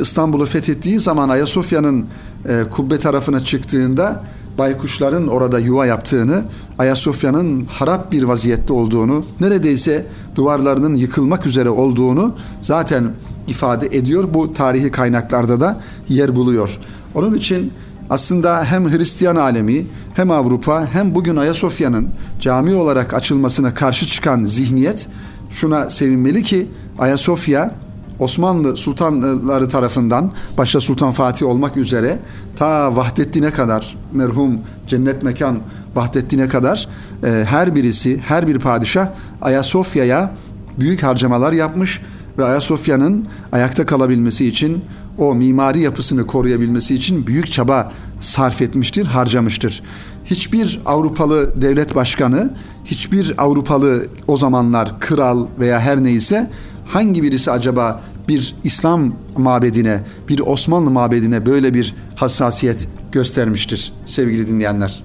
İstanbul'u 0.00 0.46
fethettiği 0.46 1.00
zaman 1.00 1.28
Ayasofya'nın 1.28 2.06
e, 2.48 2.64
kubbe 2.70 2.98
tarafına 2.98 3.40
çıktığında 3.40 4.24
baykuşların 4.58 5.28
orada 5.28 5.58
yuva 5.58 5.86
yaptığını, 5.86 6.44
Ayasofya'nın 6.78 7.64
harap 7.64 8.12
bir 8.12 8.22
vaziyette 8.22 8.72
olduğunu, 8.72 9.24
neredeyse 9.40 10.06
duvarlarının 10.34 10.94
yıkılmak 10.94 11.46
üzere 11.46 11.70
olduğunu 11.70 12.34
zaten 12.62 13.10
ifade 13.48 13.86
ediyor. 13.86 14.34
Bu 14.34 14.52
tarihi 14.52 14.90
kaynaklarda 14.90 15.60
da 15.60 15.80
yer 16.08 16.36
buluyor. 16.36 16.78
Onun 17.14 17.34
için 17.34 17.72
aslında 18.10 18.64
hem 18.64 18.92
Hristiyan 18.92 19.36
alemi 19.36 19.86
hem 20.14 20.30
Avrupa 20.30 20.86
hem 20.92 21.14
bugün 21.14 21.36
Ayasofya'nın 21.36 22.08
cami 22.40 22.74
olarak 22.74 23.14
açılmasına 23.14 23.74
karşı 23.74 24.06
çıkan 24.06 24.44
zihniyet 24.44 25.08
şuna 25.50 25.90
sevinmeli 25.90 26.42
ki 26.42 26.66
Ayasofya 26.98 27.74
Osmanlı 28.20 28.76
sultanları 28.76 29.68
tarafından 29.68 30.32
başta 30.58 30.80
Sultan 30.80 31.10
Fatih 31.10 31.46
olmak 31.46 31.76
üzere 31.76 32.18
ta 32.56 32.96
Vahdettin'e 32.96 33.50
kadar 33.50 33.96
merhum 34.12 34.60
cennet 34.86 35.22
mekan 35.22 35.58
Vahdettin'e 35.94 36.48
kadar 36.48 36.88
e, 37.24 37.44
her 37.48 37.74
birisi 37.74 38.18
her 38.18 38.46
bir 38.46 38.58
padişah 38.58 39.08
Ayasofya'ya 39.40 40.34
büyük 40.78 41.02
harcamalar 41.02 41.52
yapmış 41.52 42.00
ve 42.38 42.44
Ayasofya'nın 42.44 43.26
ayakta 43.52 43.86
kalabilmesi 43.86 44.46
için 44.46 44.84
o 45.18 45.34
mimari 45.34 45.80
yapısını 45.80 46.26
koruyabilmesi 46.26 46.94
için 46.94 47.26
büyük 47.26 47.52
çaba 47.52 47.92
sarf 48.20 48.62
etmiştir, 48.62 49.06
harcamıştır. 49.06 49.82
Hiçbir 50.24 50.80
Avrupalı 50.86 51.62
devlet 51.62 51.94
başkanı, 51.94 52.54
hiçbir 52.84 53.34
Avrupalı 53.38 54.06
o 54.26 54.36
zamanlar 54.36 55.00
kral 55.00 55.46
veya 55.58 55.80
her 55.80 56.04
neyse 56.04 56.50
hangi 56.90 57.22
birisi 57.22 57.50
acaba 57.50 58.02
bir 58.28 58.54
İslam 58.64 59.14
mabedine, 59.36 60.04
bir 60.28 60.40
Osmanlı 60.40 60.90
mabedine 60.90 61.46
böyle 61.46 61.74
bir 61.74 61.94
hassasiyet 62.16 62.88
göstermiştir 63.12 63.92
sevgili 64.06 64.48
dinleyenler. 64.48 65.02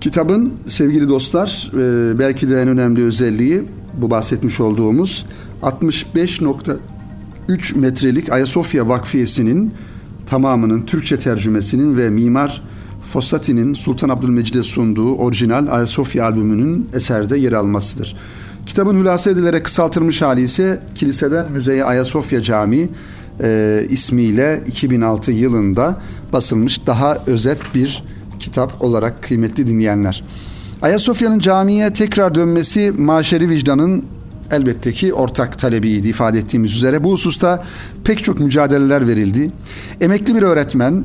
Kitabın 0.00 0.54
sevgili 0.68 1.08
dostlar 1.08 1.72
e, 1.74 2.18
belki 2.18 2.50
de 2.50 2.62
en 2.62 2.68
önemli 2.68 3.04
özelliği 3.04 3.64
bu 4.00 4.10
bahsetmiş 4.10 4.60
olduğumuz 4.60 5.26
65.3 5.62 7.78
metrelik 7.78 8.32
Ayasofya 8.32 8.88
Vakfiyesi'nin 8.88 9.72
tamamının 10.26 10.82
Türkçe 10.82 11.18
tercümesinin 11.18 11.96
ve 11.96 12.10
mimar 12.10 12.62
Fossati'nin 13.02 13.74
Sultan 13.74 14.08
Abdülmecid'e 14.08 14.62
sunduğu 14.62 15.14
orijinal 15.14 15.66
Ayasofya 15.66 16.24
albümünün 16.24 16.88
eserde 16.94 17.38
yer 17.38 17.52
almasıdır. 17.52 18.16
Kitabın 18.68 19.00
hülasa 19.00 19.30
edilerek 19.30 19.64
kısaltılmış 19.64 20.22
hali 20.22 20.40
ise 20.40 20.80
kiliseden 20.94 21.52
müzeye 21.52 21.84
Ayasofya 21.84 22.42
Camii 22.42 22.88
e, 23.42 23.86
ismiyle 23.88 24.62
2006 24.66 25.32
yılında 25.32 26.00
basılmış 26.32 26.86
daha 26.86 27.18
özet 27.26 27.58
bir 27.74 28.04
kitap 28.38 28.82
olarak 28.82 29.22
kıymetli 29.22 29.66
dinleyenler. 29.66 30.24
Ayasofya'nın 30.82 31.38
camiye 31.38 31.92
tekrar 31.92 32.34
dönmesi 32.34 32.92
maşeri 32.98 33.48
vicdanın 33.48 34.04
elbette 34.50 34.92
ki 34.92 35.14
ortak 35.14 35.58
talebiydi 35.58 36.08
ifade 36.08 36.38
ettiğimiz 36.38 36.74
üzere. 36.74 37.04
Bu 37.04 37.12
hususta 37.12 37.64
pek 38.04 38.24
çok 38.24 38.40
mücadeleler 38.40 39.06
verildi. 39.06 39.52
Emekli 40.00 40.34
bir 40.34 40.42
öğretmen 40.42 41.04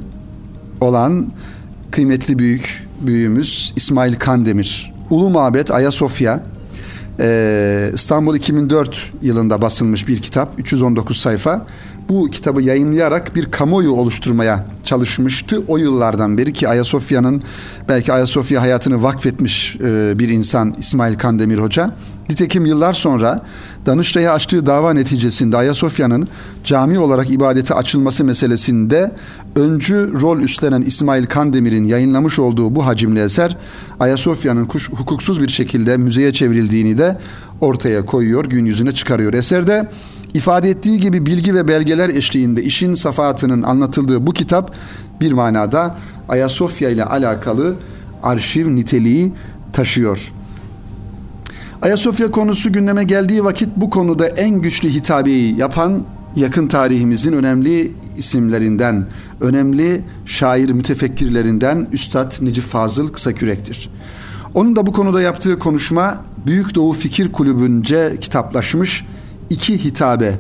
olan 0.82 1.28
kıymetli 1.92 2.40
büyük 2.40 2.88
büyüğümüz 3.02 3.74
İsmail 3.76 4.16
Kandemir, 4.16 4.94
Ulu 5.10 5.30
Mabet 5.30 5.72
Ayasofya 5.72 6.44
ee, 7.20 7.92
İstanbul 7.94 8.36
2004 8.36 9.12
yılında 9.22 9.62
basılmış 9.62 10.08
bir 10.08 10.22
kitap 10.22 10.60
319 10.60 11.18
sayfa 11.18 11.66
bu 12.10 12.30
kitabı 12.30 12.62
yayınlayarak 12.62 13.36
bir 13.36 13.52
kamuoyu 13.52 13.92
oluşturmaya 13.92 14.66
çalışmıştı. 14.84 15.62
O 15.68 15.78
yıllardan 15.78 16.38
beri 16.38 16.54
ki 16.54 16.70
Ayasofya'nın 16.70 17.44
belki 17.88 18.14
Ayasofya 18.14 18.62
hayatını 18.62 19.04
vakfetmiş 19.04 19.76
e, 19.76 20.20
bir 20.20 20.30
insan 20.30 20.76
İsmail 20.80 21.18
Kandemir 21.18 21.58
Hoca. 21.58 21.92
Nitekim 22.30 22.66
yıllar 22.66 22.94
sonra 22.94 23.42
Danıştay'a 23.86 24.34
açtığı 24.34 24.66
dava 24.66 24.94
neticesinde 24.94 25.58
Ayasofya'nın 25.58 26.28
cami 26.64 27.00
olarak 27.00 27.30
ibadete 27.30 27.74
açılması 27.74 28.24
meselesinde 28.24 29.12
öncü 29.56 30.22
rol 30.22 30.40
üstlenen 30.40 30.82
İsmail 30.82 31.26
Kandemir'in 31.26 31.84
yayınlamış 31.84 32.40
olduğu 32.40 32.76
bu 32.76 32.86
hacimli 32.86 33.20
eser 33.20 33.58
Ayasofya'nın 34.00 34.66
hukuksuz 34.92 35.42
bir 35.42 35.48
şekilde 35.48 35.98
müzeye 35.98 36.34
çevrildiğini 36.34 36.98
de 36.98 37.18
ortaya 37.62 38.06
koyuyor, 38.06 38.46
gün 38.46 38.66
yüzüne 38.66 38.92
çıkarıyor. 38.92 39.34
Eserde 39.34 39.90
ifade 40.34 40.70
ettiği 40.70 41.00
gibi 41.00 41.26
bilgi 41.26 41.56
ve 41.56 41.68
belgeler 41.68 42.10
eşliğinde 42.10 42.64
işin 42.64 42.94
safahatının 42.94 43.64
anlatıldığı 43.64 44.28
bu 44.28 44.32
kitap 44.32 44.76
bir 45.22 45.32
manada 45.32 45.98
Ayasofya 46.30 46.90
ile 46.90 47.06
alakalı 47.06 47.76
arşiv 48.24 48.76
niteliği 48.76 49.34
taşıyor. 49.74 50.32
Ayasofya 51.82 52.32
konusu 52.32 52.72
gündeme 52.72 53.04
geldiği 53.04 53.44
vakit 53.44 53.70
bu 53.76 53.90
konuda 53.90 54.28
en 54.28 54.62
güçlü 54.62 54.90
hitabeyi 54.90 55.60
yapan 55.60 56.04
yakın 56.36 56.68
tarihimizin 56.68 57.34
önemli 57.34 57.92
isimlerinden, 58.18 59.08
önemli 59.42 60.02
şair 60.26 60.70
mütefekkirlerinden 60.70 61.88
Üstad 61.92 62.34
Necip 62.42 62.64
Fazıl 62.64 63.12
Kısakürek'tir. 63.12 63.90
Onun 64.54 64.76
da 64.76 64.86
bu 64.86 64.92
konuda 64.92 65.22
yaptığı 65.22 65.60
konuşma 65.60 66.26
Büyük 66.46 66.76
Doğu 66.76 66.94
Fikir 66.94 67.32
Kulübü'nce 67.32 68.18
kitaplaşmış 68.22 69.06
iki 69.50 69.84
hitabe 69.84 70.40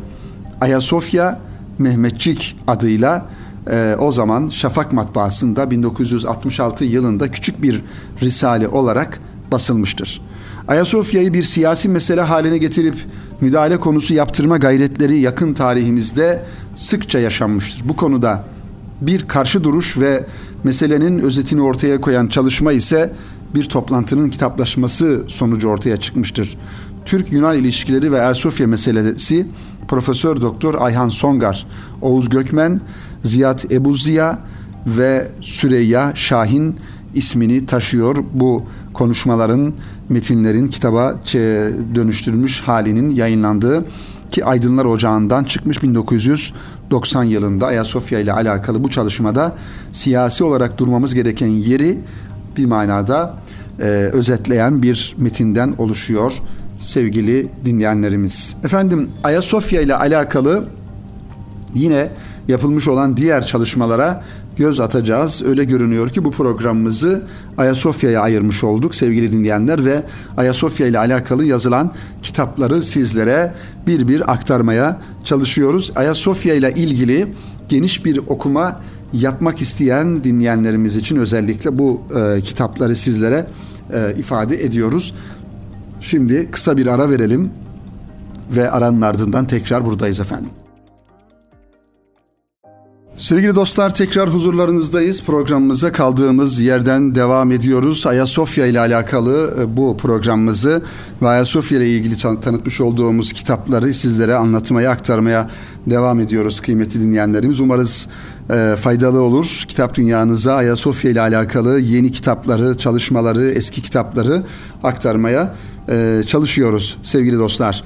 Ayasofya 0.61 1.39
Mehmetçik 1.79 2.57
adıyla 2.67 3.25
e, 3.71 3.95
o 3.99 4.11
zaman 4.11 4.49
Şafak 4.49 4.93
matbaasında 4.93 5.71
1966 5.71 6.85
yılında 6.85 7.31
küçük 7.31 7.61
bir 7.61 7.81
risale 8.21 8.67
olarak 8.67 9.19
basılmıştır. 9.53 10.21
Ayasofya'yı 10.67 11.33
bir 11.33 11.43
siyasi 11.43 11.89
mesele 11.89 12.21
haline 12.21 12.57
getirip 12.57 12.95
müdahale 13.41 13.77
konusu 13.77 14.13
yaptırma 14.13 14.57
gayretleri 14.57 15.19
yakın 15.19 15.53
tarihimizde 15.53 16.43
sıkça 16.75 17.19
yaşanmıştır. 17.19 17.81
Bu 17.89 17.95
konuda 17.95 18.43
bir 19.01 19.27
karşı 19.27 19.63
duruş 19.63 19.97
ve 19.99 20.25
meselenin 20.63 21.19
özetini 21.19 21.61
ortaya 21.61 22.01
koyan 22.01 22.27
çalışma 22.27 22.71
ise 22.71 23.13
bir 23.55 23.63
toplantının 23.63 24.29
kitaplaşması 24.29 25.23
sonucu 25.27 25.67
ortaya 25.67 25.97
çıkmıştır. 25.97 26.57
Türk-Yunan 27.05 27.57
ilişkileri 27.57 28.11
ve 28.11 28.21
Ayasofya 28.21 28.67
meselesi 28.67 29.45
Profesör 29.87 30.41
Doktor 30.41 30.75
Ayhan 30.79 31.09
Songar, 31.09 31.67
Oğuz 32.01 32.29
Gökmen, 32.29 32.81
Ziyad 33.23 33.59
Ebu 33.71 33.93
Ziya 33.93 34.39
ve 34.87 35.27
Süreyya 35.41 36.11
Şahin 36.15 36.75
ismini 37.15 37.65
taşıyor. 37.65 38.15
Bu 38.33 38.63
konuşmaların, 38.93 39.73
metinlerin 40.09 40.67
kitaba 40.67 41.15
dönüştürülmüş 41.95 42.61
halinin 42.61 43.09
yayınlandığı 43.09 43.85
ki 44.31 44.45
Aydınlar 44.45 44.85
Ocağı'ndan 44.85 45.43
çıkmış 45.43 45.83
1990 45.83 47.23
yılında 47.23 47.67
Ayasofya 47.67 48.19
ile 48.19 48.33
alakalı 48.33 48.83
bu 48.83 48.89
çalışmada 48.89 49.55
siyasi 49.91 50.43
olarak 50.43 50.77
durmamız 50.77 51.13
gereken 51.13 51.47
yeri 51.47 51.99
bir 52.57 52.65
manada 52.65 53.35
e, 53.79 53.83
özetleyen 54.13 54.83
bir 54.83 55.15
metinden 55.17 55.73
oluşuyor 55.77 56.33
sevgili 56.79 57.49
dinleyenlerimiz. 57.65 58.55
Efendim 58.63 59.09
Ayasofya 59.23 59.81
ile 59.81 59.95
alakalı 59.95 60.65
yine 61.73 62.09
yapılmış 62.47 62.87
olan 62.87 63.17
diğer 63.17 63.45
çalışmalara 63.45 64.23
göz 64.57 64.79
atacağız. 64.79 65.43
Öyle 65.45 65.63
görünüyor 65.63 66.09
ki 66.09 66.25
bu 66.25 66.31
programımızı 66.31 67.21
Ayasofya'ya 67.57 68.21
ayırmış 68.21 68.63
olduk 68.63 68.95
sevgili 68.95 69.31
dinleyenler 69.31 69.85
ve 69.85 70.03
Ayasofya 70.37 70.87
ile 70.87 70.99
alakalı 70.99 71.45
yazılan 71.45 71.91
kitapları 72.21 72.83
sizlere 72.83 73.53
bir 73.87 74.07
bir 74.07 74.31
aktarmaya 74.31 74.99
çalışıyoruz. 75.23 75.91
Ayasofya 75.95 76.53
ile 76.53 76.71
ilgili 76.71 77.27
geniş 77.69 78.05
bir 78.05 78.17
okuma 78.17 78.81
yapmak 79.13 79.61
isteyen 79.61 80.23
dinleyenlerimiz 80.23 80.95
için 80.95 81.17
özellikle 81.17 81.79
bu 81.79 82.01
e, 82.15 82.41
kitapları 82.41 82.95
sizlere 82.95 83.47
e, 83.93 84.15
ifade 84.17 84.63
ediyoruz. 84.63 85.13
Şimdi 85.99 86.51
kısa 86.51 86.77
bir 86.77 86.87
ara 86.87 87.09
verelim 87.09 87.51
ve 88.55 88.71
aranın 88.71 89.01
ardından 89.01 89.47
tekrar 89.47 89.85
buradayız 89.85 90.19
efendim. 90.19 90.49
Sevgili 93.17 93.55
dostlar 93.55 93.93
tekrar 93.93 94.29
huzurlarınızdayız. 94.29 95.23
Programımıza 95.23 95.91
kaldığımız 95.91 96.59
yerden 96.59 97.15
devam 97.15 97.51
ediyoruz. 97.51 98.07
Ayasofya 98.07 98.65
ile 98.65 98.79
alakalı 98.79 99.57
e, 99.61 99.77
bu 99.77 99.97
programımızı 99.97 100.81
ve 101.21 101.27
Ayasofya 101.27 101.77
ile 101.77 101.89
ilgili 101.89 102.17
tanıtmış 102.17 102.81
olduğumuz 102.81 103.33
kitapları 103.33 103.93
sizlere 103.93 104.35
anlatmaya, 104.35 104.91
aktarmaya 104.91 105.49
devam 105.87 106.19
ediyoruz 106.19 106.61
kıymetli 106.61 107.01
dinleyenlerimiz. 107.01 107.59
Umarız 107.59 108.07
e, 108.49 108.75
faydalı 108.79 109.21
olur. 109.21 109.63
Kitap 109.67 109.95
dünyanıza 109.95 110.53
Ayasofya 110.53 111.11
ile 111.11 111.21
alakalı 111.21 111.79
yeni 111.79 112.11
kitapları, 112.11 112.77
çalışmaları, 112.77 113.49
eski 113.49 113.81
kitapları 113.81 114.43
aktarmaya 114.83 115.55
e, 115.89 116.21
çalışıyoruz 116.27 116.97
sevgili 117.03 117.37
dostlar. 117.37 117.83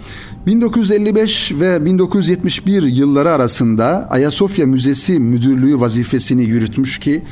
1955 0.48 1.54
ve 1.60 1.86
1971 1.86 2.84
yılları 2.84 3.32
arasında 3.32 4.08
Ayasofya 4.10 4.66
Müzesi 4.66 5.20
Müdürlüğü 5.20 5.80
vazifesini 5.80 6.44
yürütmüş 6.44 7.00
ki 7.00 7.24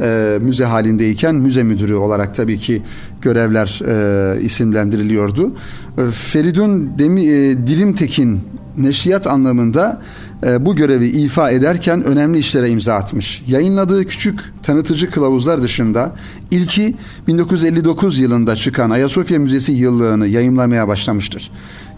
e, 0.00 0.38
müze 0.40 0.64
halindeyken 0.64 1.34
müze 1.34 1.62
müdürü 1.62 1.94
olarak 1.94 2.34
tabii 2.34 2.58
ki 2.58 2.82
görevler 3.22 3.80
e, 3.86 4.42
isimlendiriliyordu. 4.42 5.52
E, 5.98 6.10
Feridun 6.10 6.98
Demi, 6.98 7.24
e, 7.24 7.66
Dirimtekin 7.66 8.40
neşriyat 8.78 9.26
anlamında 9.26 10.02
e, 10.46 10.66
bu 10.66 10.76
görevi 10.76 11.06
ifa 11.06 11.50
ederken 11.50 12.04
önemli 12.04 12.38
işlere 12.38 12.68
imza 12.68 12.94
atmış. 12.94 13.42
Yayınladığı 13.46 14.04
küçük 14.04 14.40
tanıtıcı 14.62 15.10
kılavuzlar 15.10 15.62
dışında 15.62 16.16
ilki 16.50 16.94
1959 17.26 18.18
yılında 18.18 18.56
çıkan 18.56 18.90
Ayasofya 18.90 19.38
Müzesi 19.38 19.72
yıllığını 19.72 20.26
yayımlamaya 20.26 20.88
başlamıştır. 20.88 21.50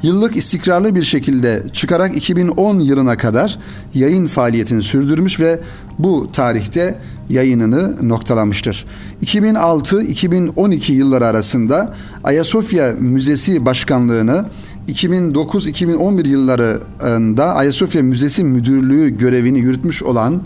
Yıllık 0.03 0.37
istikrarlı 0.37 0.95
bir 0.95 1.03
şekilde 1.03 1.63
çıkarak 1.73 2.17
2010 2.17 2.81
yılına 2.81 3.17
kadar 3.17 3.59
yayın 3.95 4.27
faaliyetini 4.27 4.83
sürdürmüş 4.83 5.41
ve 5.41 5.61
bu 5.99 6.29
tarihte 6.33 6.99
yayınını 7.29 8.09
noktalamıştır. 8.09 8.87
2006-2012 9.25 10.93
yılları 10.93 11.27
arasında 11.27 11.95
Ayasofya 12.25 12.93
Müzesi 12.99 13.67
Başkanlığını 13.67 14.45
2009-2011 14.89 16.29
yıllarında 16.29 17.55
Ayasofya 17.55 18.03
Müzesi 18.03 18.45
Müdürlüğü 18.45 19.17
görevini 19.19 19.59
yürütmüş 19.59 20.03
olan 20.03 20.43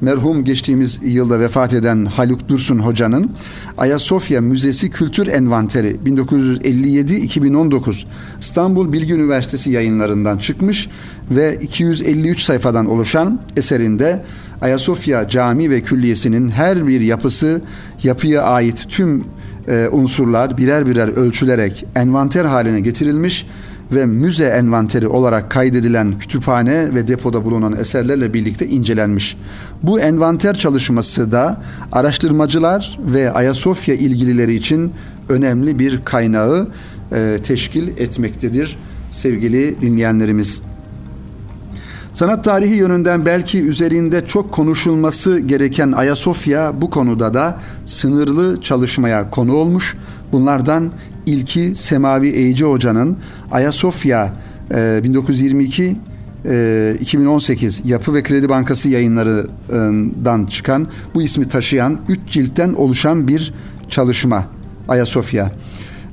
merhum 0.00 0.44
geçtiğimiz 0.44 1.00
yılda 1.02 1.40
vefat 1.40 1.74
eden 1.74 2.04
Haluk 2.04 2.48
Dursun 2.48 2.78
Hoca'nın 2.78 3.30
Ayasofya 3.78 4.40
Müzesi 4.40 4.90
Kültür 4.90 5.26
Envanteri 5.26 5.96
1957-2019 6.06 8.04
İstanbul 8.40 8.92
Bilgi 8.92 9.14
Üniversitesi 9.14 9.70
yayınlarından 9.70 10.38
çıkmış 10.38 10.88
ve 11.30 11.58
253 11.62 12.40
sayfadan 12.40 12.86
oluşan 12.86 13.40
eserinde 13.56 14.22
Ayasofya 14.60 15.28
Cami 15.28 15.70
ve 15.70 15.82
Külliyesi'nin 15.82 16.48
her 16.48 16.86
bir 16.86 17.00
yapısı, 17.00 17.60
yapıya 18.02 18.42
ait 18.42 18.86
tüm 18.88 19.24
e, 19.68 19.88
unsurlar 19.92 20.58
birer 20.58 20.86
birer 20.86 21.08
ölçülerek 21.08 21.84
envanter 21.96 22.44
haline 22.44 22.80
getirilmiş 22.80 23.46
ve 23.92 24.06
müze 24.06 24.44
envanteri 24.44 25.08
olarak 25.08 25.50
kaydedilen 25.50 26.18
kütüphane 26.18 26.94
ve 26.94 27.08
depoda 27.08 27.44
bulunan 27.44 27.76
eserlerle 27.76 28.34
birlikte 28.34 28.66
incelenmiş. 28.66 29.36
Bu 29.82 30.00
envanter 30.00 30.54
çalışması 30.54 31.32
da 31.32 31.62
araştırmacılar 31.92 32.98
ve 33.00 33.32
Ayasofya 33.32 33.94
ilgilileri 33.94 34.54
için 34.54 34.92
önemli 35.28 35.78
bir 35.78 36.04
kaynağı 36.04 36.68
e, 37.12 37.38
teşkil 37.44 37.88
etmektedir 37.88 38.78
sevgili 39.10 39.82
dinleyenlerimiz. 39.82 40.62
Sanat 42.16 42.44
tarihi 42.44 42.74
yönünden 42.74 43.26
belki 43.26 43.60
üzerinde 43.60 44.26
çok 44.26 44.52
konuşulması 44.52 45.38
gereken 45.38 45.92
Ayasofya 45.92 46.80
bu 46.80 46.90
konuda 46.90 47.34
da 47.34 47.58
sınırlı 47.86 48.60
çalışmaya 48.60 49.30
konu 49.30 49.54
olmuş. 49.54 49.96
Bunlardan 50.32 50.92
ilki 51.26 51.72
Semavi 51.76 52.28
Eyici 52.28 52.64
Hoca'nın 52.64 53.16
Ayasofya 53.50 54.34
e, 54.74 55.00
1922 55.04 55.96
e, 56.48 56.96
2018 57.00 57.82
Yapı 57.84 58.14
ve 58.14 58.22
Kredi 58.22 58.48
Bankası 58.48 58.88
yayınlarından 58.88 60.46
çıkan 60.46 60.88
bu 61.14 61.22
ismi 61.22 61.48
taşıyan 61.48 61.98
3 62.08 62.20
ciltten 62.26 62.72
oluşan 62.72 63.28
bir 63.28 63.54
çalışma 63.88 64.48
Ayasofya. 64.88 65.52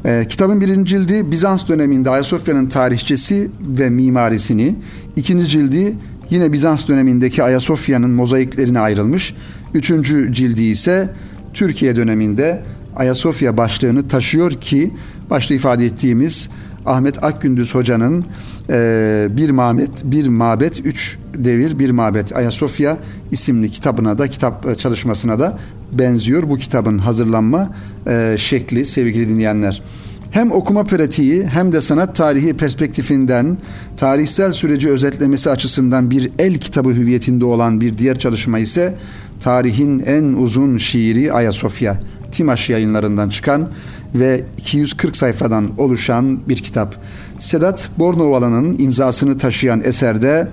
E, 0.06 0.26
kitabın 0.30 0.62
birinci 0.62 0.90
cildi 0.90 1.32
Bizans 1.32 1.68
döneminde 1.68 2.10
Ayasofya'nın 2.10 2.66
tarihçesi 2.66 3.52
ve 3.62 3.90
mimarisini, 3.90 4.76
ikinci 5.16 5.48
cildi 5.48 5.96
yine 6.30 6.54
Bizans 6.54 6.88
dönemindeki 6.88 7.44
Ayasofya'nın 7.44 8.12
mozaiklerine 8.12 8.80
ayrılmış. 8.80 9.36
Üçüncü 9.74 10.34
cildi 10.34 10.64
ise 10.64 11.10
Türkiye 11.54 11.96
döneminde 11.96 12.64
Ayasofya 12.96 13.58
başlığını 13.58 14.08
taşıyor 14.08 14.52
ki 14.52 14.92
başta 15.30 15.54
ifade 15.54 15.86
ettiğimiz 15.86 16.50
Ahmet 16.86 17.24
Akgündüz 17.24 17.76
Hoca'nın 17.76 18.26
e, 18.70 19.28
bir 19.32 19.50
mabet, 19.50 19.92
bir 20.04 20.28
mabet, 20.28 20.86
üç 20.86 21.18
devir, 21.34 21.80
bir 21.80 21.92
mabet 21.92 22.36
Ayasofya 22.36 22.98
isimli 23.32 23.70
kitabına 23.70 24.18
da 24.18 24.28
kitap 24.28 24.80
çalışmasına 24.80 25.40
da 25.40 25.60
benziyor 25.92 26.50
bu 26.50 26.58
kitabın 26.58 26.98
hazırlanma 26.98 27.76
e, 28.08 28.36
şekli 28.38 28.86
sevgili 28.86 29.30
dinleyenler. 29.30 29.84
Hem 30.32 30.52
okuma 30.52 30.84
pratiği 30.84 31.48
hem 31.48 31.72
de 31.74 31.82
sanat 31.82 32.16
tarihi 32.16 32.54
perspektifinden 32.54 33.58
tarihsel 33.98 34.52
süreci 34.52 34.90
özetlemesi 34.90 35.50
açısından 35.50 36.12
bir 36.12 36.32
el 36.40 36.58
kitabı 36.58 36.90
hüviyetinde 36.90 37.46
olan 37.46 37.82
bir 37.82 37.98
diğer 37.98 38.20
çalışma 38.20 38.60
ise 38.60 38.96
tarihin 39.40 40.00
en 40.00 40.24
uzun 40.24 40.78
şiiri 40.78 41.34
Ayasofya. 41.34 42.00
Timaş 42.34 42.70
yayınlarından 42.70 43.30
çıkan 43.30 43.70
ve 44.16 44.46
240 44.58 45.18
sayfadan 45.18 45.72
oluşan 45.78 46.50
bir 46.50 46.56
kitap. 46.56 46.96
Sedat 47.40 47.90
Bornovalı'nın 48.00 48.80
imzasını 48.80 49.38
taşıyan 49.38 49.82
eserde 49.84 50.48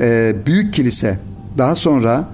e, 0.00 0.36
Büyük 0.46 0.74
Kilise, 0.74 1.18
daha 1.58 1.74
sonra 1.74 2.28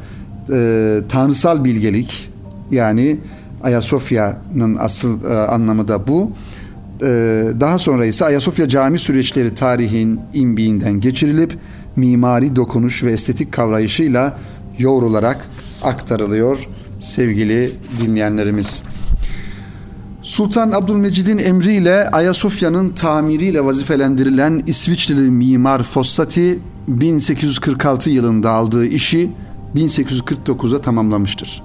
e, 0.53 1.01
tanrısal 1.09 1.64
bilgelik 1.64 2.31
yani 2.70 3.20
Ayasofya'nın 3.62 4.77
asıl 4.81 5.25
e, 5.25 5.35
anlamı 5.35 5.88
da 5.88 6.07
bu. 6.07 6.33
E, 7.03 7.07
daha 7.61 7.79
sonra 7.79 8.07
ise 8.07 8.25
Ayasofya 8.25 8.68
cami 8.68 8.99
süreçleri 8.99 9.55
tarihin 9.55 10.20
imbiğinden 10.35 11.01
geçirilip 11.01 11.59
mimari 11.97 12.57
dokunuş 12.57 13.05
ve 13.05 13.12
estetik 13.12 13.53
kavrayışıyla 13.53 14.38
yoğrularak 14.79 15.47
aktarılıyor 15.83 16.68
sevgili 17.00 17.70
dinleyenlerimiz. 18.00 18.83
Sultan 20.22 20.70
Abdülmecid'in 20.70 21.38
emriyle 21.38 22.11
Ayasofya'nın 22.11 22.90
tamiriyle 22.90 23.64
vazifelendirilen 23.64 24.62
İsviçreli 24.66 25.30
mimar 25.30 25.83
Fossati 25.83 26.59
1846 26.88 28.11
yılında 28.11 28.50
aldığı 28.50 28.87
işi 28.87 29.30
1849'a 29.76 30.83
tamamlamıştır. 30.83 31.62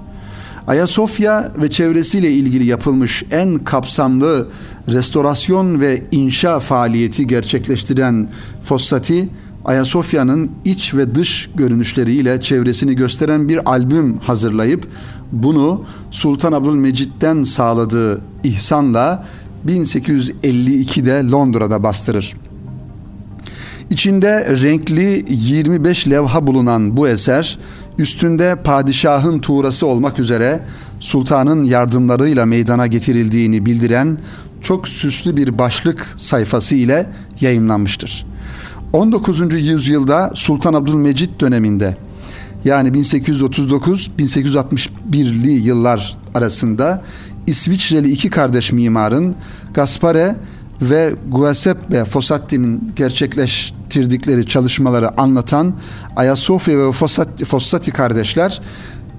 Ayasofya 0.66 1.52
ve 1.56 1.70
çevresiyle 1.70 2.30
ilgili 2.30 2.64
yapılmış 2.64 3.24
en 3.30 3.58
kapsamlı 3.58 4.48
restorasyon 4.88 5.80
ve 5.80 6.02
inşa 6.12 6.60
faaliyeti 6.60 7.26
gerçekleştiren 7.26 8.28
Fossati, 8.62 9.28
Ayasofya'nın 9.64 10.50
iç 10.64 10.94
ve 10.94 11.14
dış 11.14 11.50
görünüşleriyle 11.54 12.40
çevresini 12.40 12.96
gösteren 12.96 13.48
bir 13.48 13.70
albüm 13.70 14.18
hazırlayıp 14.18 14.86
bunu 15.32 15.84
Sultan 16.10 16.52
Abdülmecit'ten 16.52 17.42
sağladığı 17.42 18.20
ihsanla 18.44 19.26
1852'de 19.66 21.30
Londra'da 21.30 21.82
bastırır. 21.82 22.36
İçinde 23.90 24.56
renkli 24.62 25.24
25 25.28 26.08
levha 26.08 26.46
bulunan 26.46 26.96
bu 26.96 27.08
eser 27.08 27.58
üstünde 27.98 28.56
padişahın 28.64 29.38
tuğrası 29.38 29.86
olmak 29.86 30.18
üzere 30.18 30.60
sultanın 31.00 31.64
yardımlarıyla 31.64 32.46
meydana 32.46 32.86
getirildiğini 32.86 33.66
bildiren 33.66 34.18
çok 34.62 34.88
süslü 34.88 35.36
bir 35.36 35.58
başlık 35.58 36.14
sayfası 36.16 36.74
ile 36.74 37.06
yayımlanmıştır. 37.40 38.26
19. 38.92 39.54
yüzyılda 39.54 40.30
Sultan 40.34 40.74
Abdülmecit 40.74 41.40
döneminde 41.40 41.96
yani 42.64 42.88
1839-1861'li 42.88 45.50
yıllar 45.50 46.18
arasında 46.34 47.02
İsviçreli 47.46 48.10
iki 48.10 48.30
kardeş 48.30 48.72
mimarın 48.72 49.34
Gaspare 49.74 50.36
ve 50.82 51.14
Giuseppe 51.30 52.04
Fossati'nin 52.04 52.92
gerçekleştirdikleri 52.96 54.46
çalışmaları 54.46 55.20
anlatan 55.20 55.74
Ayasofya 56.16 56.78
ve 56.78 56.92
Fossati, 56.92 57.44
Fossati 57.44 57.90
kardeşler 57.90 58.60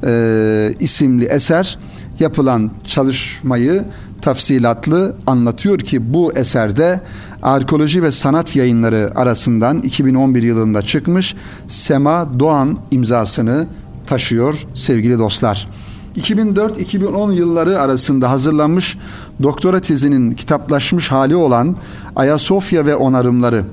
e, 0.04 0.74
isimli 0.80 1.26
eser 1.26 1.80
yapılan 2.20 2.72
çalışmayı 2.88 3.84
tafsilatlı 4.22 5.16
anlatıyor 5.28 5.80
ki 5.80 6.14
bu 6.14 6.34
eserde 6.34 7.02
Arkeoloji 7.42 8.04
ve 8.04 8.12
Sanat 8.12 8.56
Yayınları 8.56 9.12
arasından 9.16 9.82
2011 9.82 10.44
yılında 10.44 10.82
çıkmış 10.82 11.36
Sema 11.68 12.40
Doğan 12.40 12.80
imzasını 12.92 13.68
taşıyor 14.08 14.66
sevgili 14.74 15.20
dostlar. 15.20 15.68
2004-2010 16.18 17.34
yılları 17.34 17.80
arasında 17.80 18.32
hazırlanmış 18.32 18.98
doktora 19.44 19.80
tezinin 19.80 20.34
kitaplaşmış 20.34 21.12
hali 21.12 21.36
olan 21.36 21.76
Ayasofya 22.16 22.86
ve 22.86 22.96
Onarımları 22.96 23.64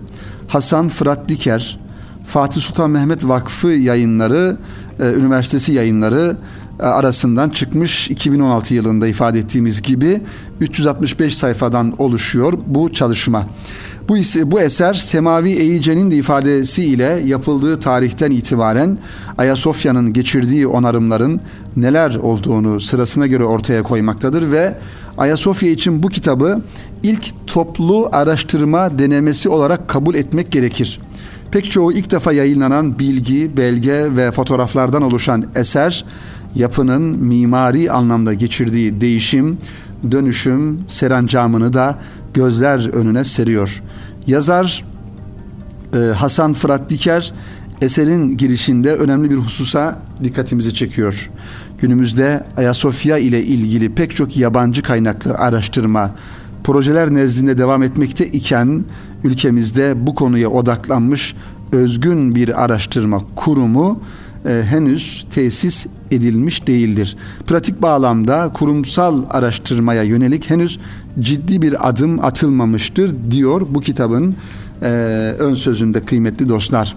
Hasan 0.48 0.88
Fırat 0.88 1.28
Diker, 1.28 1.80
Fatih 2.26 2.60
Sultan 2.60 2.90
Mehmet 2.90 3.28
Vakfı 3.28 3.68
yayınları, 3.68 4.56
e, 5.00 5.12
üniversitesi 5.12 5.72
yayınları 5.72 6.36
arasından 6.78 7.48
çıkmış 7.48 8.10
2016 8.10 8.74
yılında 8.74 9.06
ifade 9.06 9.38
ettiğimiz 9.38 9.82
gibi 9.82 10.20
365 10.60 11.36
sayfadan 11.36 11.94
oluşuyor 11.98 12.52
bu 12.66 12.92
çalışma. 12.92 13.46
Bu 14.08 14.18
ise 14.18 14.50
bu 14.50 14.60
eser 14.60 14.94
Semavi 14.94 15.50
Eyice'nin 15.50 16.10
de 16.10 16.16
ifadesiyle 16.16 17.22
yapıldığı 17.26 17.80
tarihten 17.80 18.30
itibaren 18.30 18.98
Ayasofya'nın 19.38 20.12
geçirdiği 20.12 20.66
onarımların 20.66 21.40
neler 21.76 22.14
olduğunu 22.14 22.80
sırasına 22.80 23.26
göre 23.26 23.44
ortaya 23.44 23.82
koymaktadır 23.82 24.52
ve 24.52 24.74
Ayasofya 25.18 25.70
için 25.70 26.02
bu 26.02 26.08
kitabı 26.08 26.62
ilk 27.02 27.46
toplu 27.46 28.08
araştırma 28.12 28.98
denemesi 28.98 29.48
olarak 29.48 29.88
kabul 29.88 30.14
etmek 30.14 30.52
gerekir. 30.52 31.00
Pek 31.50 31.70
çoğu 31.70 31.92
ilk 31.92 32.10
defa 32.10 32.32
yayınlanan 32.32 32.98
bilgi, 32.98 33.56
belge 33.56 34.16
ve 34.16 34.30
fotoğraflardan 34.30 35.02
oluşan 35.02 35.46
eser 35.54 36.04
yapının 36.54 37.02
mimari 37.02 37.92
anlamda 37.92 38.34
geçirdiği 38.34 39.00
değişim, 39.00 39.58
dönüşüm 40.10 40.80
serencamını 40.86 41.72
da 41.72 41.98
gözler 42.34 42.94
önüne 42.94 43.24
seriyor. 43.24 43.82
Yazar 44.26 44.84
e, 45.94 45.98
Hasan 45.98 46.52
Fırat 46.52 46.90
Diker 46.90 47.32
eserin 47.80 48.36
girişinde 48.36 48.94
önemli 48.94 49.30
bir 49.30 49.36
hususa 49.36 49.98
dikkatimizi 50.24 50.74
çekiyor. 50.74 51.30
Günümüzde 51.78 52.44
Ayasofya 52.56 53.18
ile 53.18 53.44
ilgili 53.44 53.94
pek 53.94 54.16
çok 54.16 54.36
yabancı 54.36 54.82
kaynaklı 54.82 55.34
araştırma, 55.34 56.10
projeler 56.64 57.14
nezdinde 57.14 57.58
devam 57.58 57.82
etmekte 57.82 58.26
iken 58.26 58.84
ülkemizde 59.24 60.06
bu 60.06 60.14
konuya 60.14 60.48
odaklanmış 60.48 61.34
özgün 61.72 62.34
bir 62.34 62.64
araştırma 62.64 63.20
kurumu 63.36 64.00
e, 64.46 64.62
henüz 64.70 65.26
tesis 65.34 65.86
edilmiş 66.10 66.66
değildir. 66.66 67.16
Pratik 67.46 67.82
bağlamda 67.82 68.50
kurumsal 68.54 69.22
araştırmaya 69.30 70.02
yönelik 70.02 70.50
henüz 70.50 70.78
ciddi 71.20 71.62
bir 71.62 71.88
adım 71.88 72.24
atılmamıştır 72.24 73.30
diyor 73.30 73.62
bu 73.70 73.80
kitabın 73.80 74.34
e, 74.82 74.88
ön 75.38 75.54
sözünde 75.54 76.04
kıymetli 76.04 76.48
dostlar. 76.48 76.96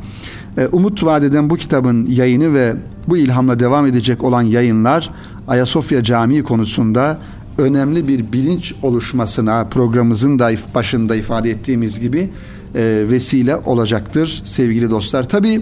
E, 0.58 0.68
umut 0.68 1.04
vadeden 1.04 1.50
bu 1.50 1.56
kitabın 1.56 2.06
yayını 2.06 2.54
ve 2.54 2.76
bu 3.08 3.18
ilhamla 3.18 3.60
devam 3.60 3.86
edecek 3.86 4.24
olan 4.24 4.42
yayınlar 4.42 5.10
Ayasofya 5.48 6.04
Camii 6.04 6.44
konusunda 6.44 7.18
önemli 7.58 8.08
bir 8.08 8.32
bilinç 8.32 8.74
oluşmasına 8.82 9.66
programımızın 9.66 10.40
da 10.40 10.52
başında 10.76 11.16
ifade 11.16 11.50
ettiğimiz 11.50 12.00
gibi 12.00 12.30
e, 12.76 13.06
vesile 13.10 13.56
olacaktır 13.56 14.42
sevgili 14.46 14.90
dostlar. 14.90 15.30
Tabii 15.30 15.62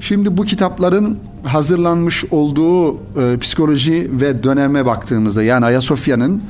Şimdi 0.00 0.36
bu 0.36 0.44
kitapların 0.44 1.18
hazırlanmış 1.44 2.24
olduğu 2.30 2.94
e, 2.94 3.38
psikoloji 3.40 4.10
ve 4.12 4.42
döneme 4.42 4.86
baktığımızda 4.86 5.42
yani 5.42 5.64
Ayasofya'nın 5.64 6.42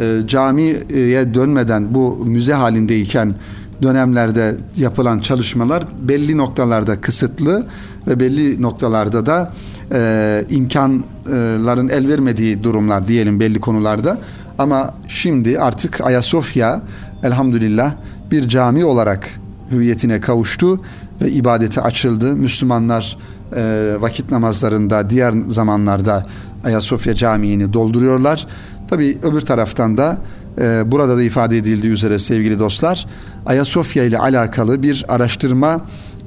e, 0.00 0.20
camiye 0.26 1.34
dönmeden 1.34 1.94
bu 1.94 2.22
müze 2.24 2.52
halindeyken 2.52 3.34
dönemlerde 3.82 4.56
yapılan 4.76 5.18
çalışmalar 5.18 5.84
belli 6.02 6.36
noktalarda 6.36 7.00
kısıtlı 7.00 7.66
ve 8.06 8.20
belli 8.20 8.62
noktalarda 8.62 9.26
da 9.26 9.52
e, 9.92 10.44
imkanların 10.50 11.88
el 11.88 12.08
vermediği 12.08 12.62
durumlar 12.62 13.08
diyelim 13.08 13.40
belli 13.40 13.60
konularda. 13.60 14.18
Ama 14.58 14.94
şimdi 15.08 15.60
artık 15.60 16.00
Ayasofya 16.00 16.82
elhamdülillah 17.22 17.94
bir 18.30 18.48
cami 18.48 18.84
olarak 18.84 19.28
hüviyetine 19.70 20.20
kavuştu 20.20 20.80
ve 21.22 21.30
ibadete 21.30 21.80
açıldı. 21.80 22.36
Müslümanlar 22.36 23.18
e, 23.56 23.94
vakit 23.98 24.30
namazlarında 24.30 25.10
diğer 25.10 25.34
zamanlarda 25.46 26.26
Ayasofya 26.64 27.14
Camii'ni 27.14 27.72
dolduruyorlar. 27.72 28.46
Tabi 28.88 29.18
öbür 29.22 29.40
taraftan 29.40 29.96
da 29.96 30.18
e, 30.60 30.92
burada 30.92 31.16
da 31.16 31.22
ifade 31.22 31.56
edildiği 31.56 31.92
üzere 31.92 32.18
sevgili 32.18 32.58
dostlar 32.58 33.06
Ayasofya 33.46 34.04
ile 34.04 34.18
alakalı 34.18 34.82
bir 34.82 35.04
araştırma 35.08 35.80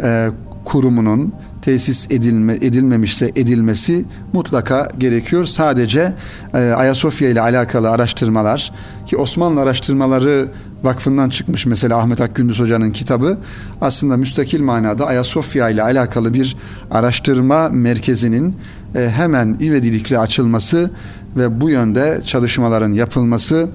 e, 0.03 0.29
kurumunun 0.65 1.33
tesis 1.61 2.11
edilme, 2.11 2.53
edilmemişse 2.53 3.31
edilmesi 3.35 4.05
mutlaka 4.33 4.89
gerekiyor. 4.97 5.45
Sadece 5.45 6.13
e, 6.53 6.57
Ayasofya 6.57 7.29
ile 7.29 7.41
alakalı 7.41 7.89
araştırmalar 7.89 8.71
ki 9.05 9.17
Osmanlı 9.17 9.61
Araştırmaları 9.61 10.49
Vakfı'ndan 10.83 11.29
çıkmış 11.29 11.65
mesela 11.65 11.97
Ahmet 11.97 12.21
Akgündüz 12.21 12.59
Hoca'nın 12.59 12.91
kitabı 12.91 13.37
aslında 13.81 14.17
müstakil 14.17 14.61
manada 14.61 15.07
Ayasofya 15.07 15.69
ile 15.69 15.83
alakalı 15.83 16.33
bir 16.33 16.57
araştırma 16.91 17.69
merkezinin 17.69 18.55
e, 18.95 19.09
hemen 19.09 19.57
ivedilikle 19.61 20.19
açılması 20.19 20.91
ve 21.37 21.61
bu 21.61 21.69
yönde 21.69 22.21
çalışmaların 22.25 22.91
yapılması 22.91 23.69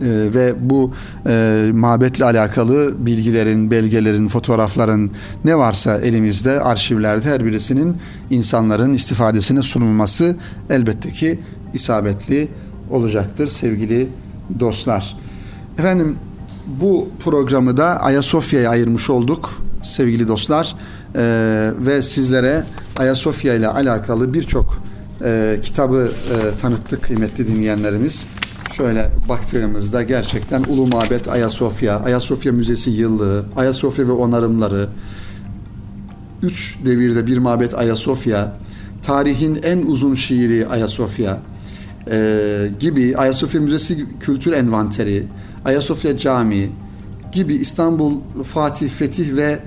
ee, 0.00 0.06
ve 0.34 0.54
bu 0.60 0.92
e, 1.26 1.70
mabetle 1.74 2.24
alakalı 2.24 3.06
bilgilerin, 3.06 3.70
belgelerin, 3.70 4.28
fotoğrafların 4.28 5.10
ne 5.44 5.58
varsa 5.58 6.00
elimizde 6.00 6.60
arşivlerde 6.60 7.28
her 7.28 7.44
birisinin 7.44 7.96
insanların 8.30 8.92
istifadesine 8.92 9.62
sunulması 9.62 10.36
elbette 10.70 11.10
ki 11.10 11.38
isabetli 11.74 12.48
olacaktır 12.90 13.46
sevgili 13.46 14.08
dostlar. 14.60 15.16
Efendim 15.78 16.16
bu 16.66 17.08
programı 17.24 17.76
da 17.76 18.00
Ayasofya'ya 18.00 18.70
ayırmış 18.70 19.10
olduk 19.10 19.50
sevgili 19.82 20.28
dostlar. 20.28 20.76
Ee, 21.16 21.70
ve 21.78 22.02
sizlere 22.02 22.64
Ayasofya 22.96 23.54
ile 23.54 23.68
alakalı 23.68 24.34
birçok 24.34 24.82
e, 25.24 25.58
kitabı 25.62 26.12
e, 26.30 26.56
tanıttık 26.56 27.02
kıymetli 27.02 27.46
dinleyenlerimiz. 27.46 28.28
Şöyle 28.72 29.10
baktığımızda 29.28 30.02
gerçekten 30.02 30.64
Ulu 30.64 30.86
Mabet 30.86 31.28
Ayasofya, 31.28 32.00
Ayasofya 32.00 32.52
Müzesi 32.52 32.90
yıllığı, 32.90 33.44
Ayasofya 33.56 34.08
ve 34.08 34.12
onarımları, 34.12 34.88
üç 36.42 36.78
devirde 36.86 37.26
bir 37.26 37.38
mabet 37.38 37.74
Ayasofya, 37.74 38.56
tarihin 39.02 39.58
en 39.62 39.86
uzun 39.86 40.14
şiiri 40.14 40.66
Ayasofya 40.66 41.40
e, 42.10 42.70
gibi 42.80 43.16
Ayasofya 43.16 43.60
Müzesi 43.60 44.18
kültür 44.20 44.52
envanteri, 44.52 45.26
Ayasofya 45.64 46.18
Camii 46.18 46.70
gibi 47.32 47.54
İstanbul 47.54 48.20
Fatih 48.44 48.88
Fetih 48.88 49.36
ve 49.36 49.58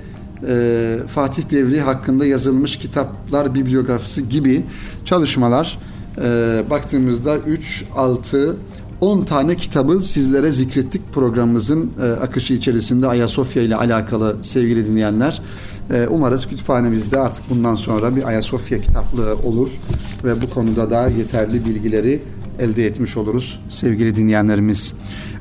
e, 0.48 0.98
Fatih 1.08 1.50
Devri 1.50 1.80
hakkında 1.80 2.26
yazılmış 2.26 2.76
kitaplar 2.76 3.54
bibliografisi 3.54 4.28
gibi 4.28 4.64
çalışmalar 5.04 5.78
e, 6.18 6.62
baktığımızda 6.70 7.38
3, 7.38 7.84
6, 7.96 8.56
10 9.00 9.24
tane 9.24 9.56
kitabı 9.56 10.00
sizlere 10.00 10.50
zikrettik 10.50 11.12
programımızın 11.12 11.90
e, 12.02 12.04
akışı 12.04 12.54
içerisinde 12.54 13.08
Ayasofya 13.08 13.62
ile 13.62 13.76
alakalı 13.76 14.36
sevgili 14.42 14.86
dinleyenler. 14.86 15.42
E, 15.90 16.06
umarız 16.10 16.48
kütüphanemizde 16.48 17.18
artık 17.18 17.50
bundan 17.50 17.74
sonra 17.74 18.16
bir 18.16 18.24
Ayasofya 18.24 18.80
kitaplığı 18.80 19.34
olur 19.34 19.70
ve 20.24 20.42
bu 20.42 20.50
konuda 20.50 20.90
da 20.90 21.08
yeterli 21.08 21.64
bilgileri 21.64 22.22
elde 22.58 22.86
etmiş 22.86 23.16
oluruz 23.16 23.60
sevgili 23.68 24.16
dinleyenlerimiz. 24.16 24.94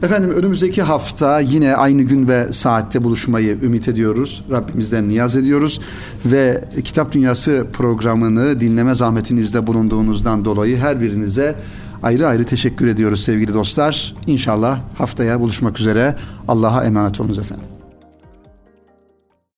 Efendim 0.04 0.32
önümüzdeki 0.32 0.82
hafta 0.82 1.40
yine 1.40 1.76
aynı 1.76 2.02
gün 2.02 2.28
ve 2.28 2.54
saatte 2.54 3.04
buluşmayı 3.04 3.58
ümit 3.62 3.88
ediyoruz. 3.88 4.44
Rabbimizden 4.52 5.10
niyaz 5.10 5.36
ediyoruz 5.36 5.82
ve 6.26 6.64
Kitap 6.84 7.12
Dünyası 7.12 7.68
programını 7.74 8.60
dinleme 8.60 8.94
zahmetinizde 8.94 9.68
bulunduğunuzdan 9.68 10.46
dolayı 10.46 10.78
her 10.78 11.02
birinize 11.02 11.56
ayrı 12.04 12.28
ayrı 12.28 12.46
teşekkür 12.46 12.88
ediyoruz 12.88 13.24
sevgili 13.24 13.54
dostlar. 13.54 14.16
İnşallah 14.28 14.80
haftaya 14.98 15.40
buluşmak 15.40 15.80
üzere. 15.80 16.16
Allah'a 16.48 16.84
emanet 16.84 17.22
olunuz 17.22 17.40
efendim. 17.40 17.77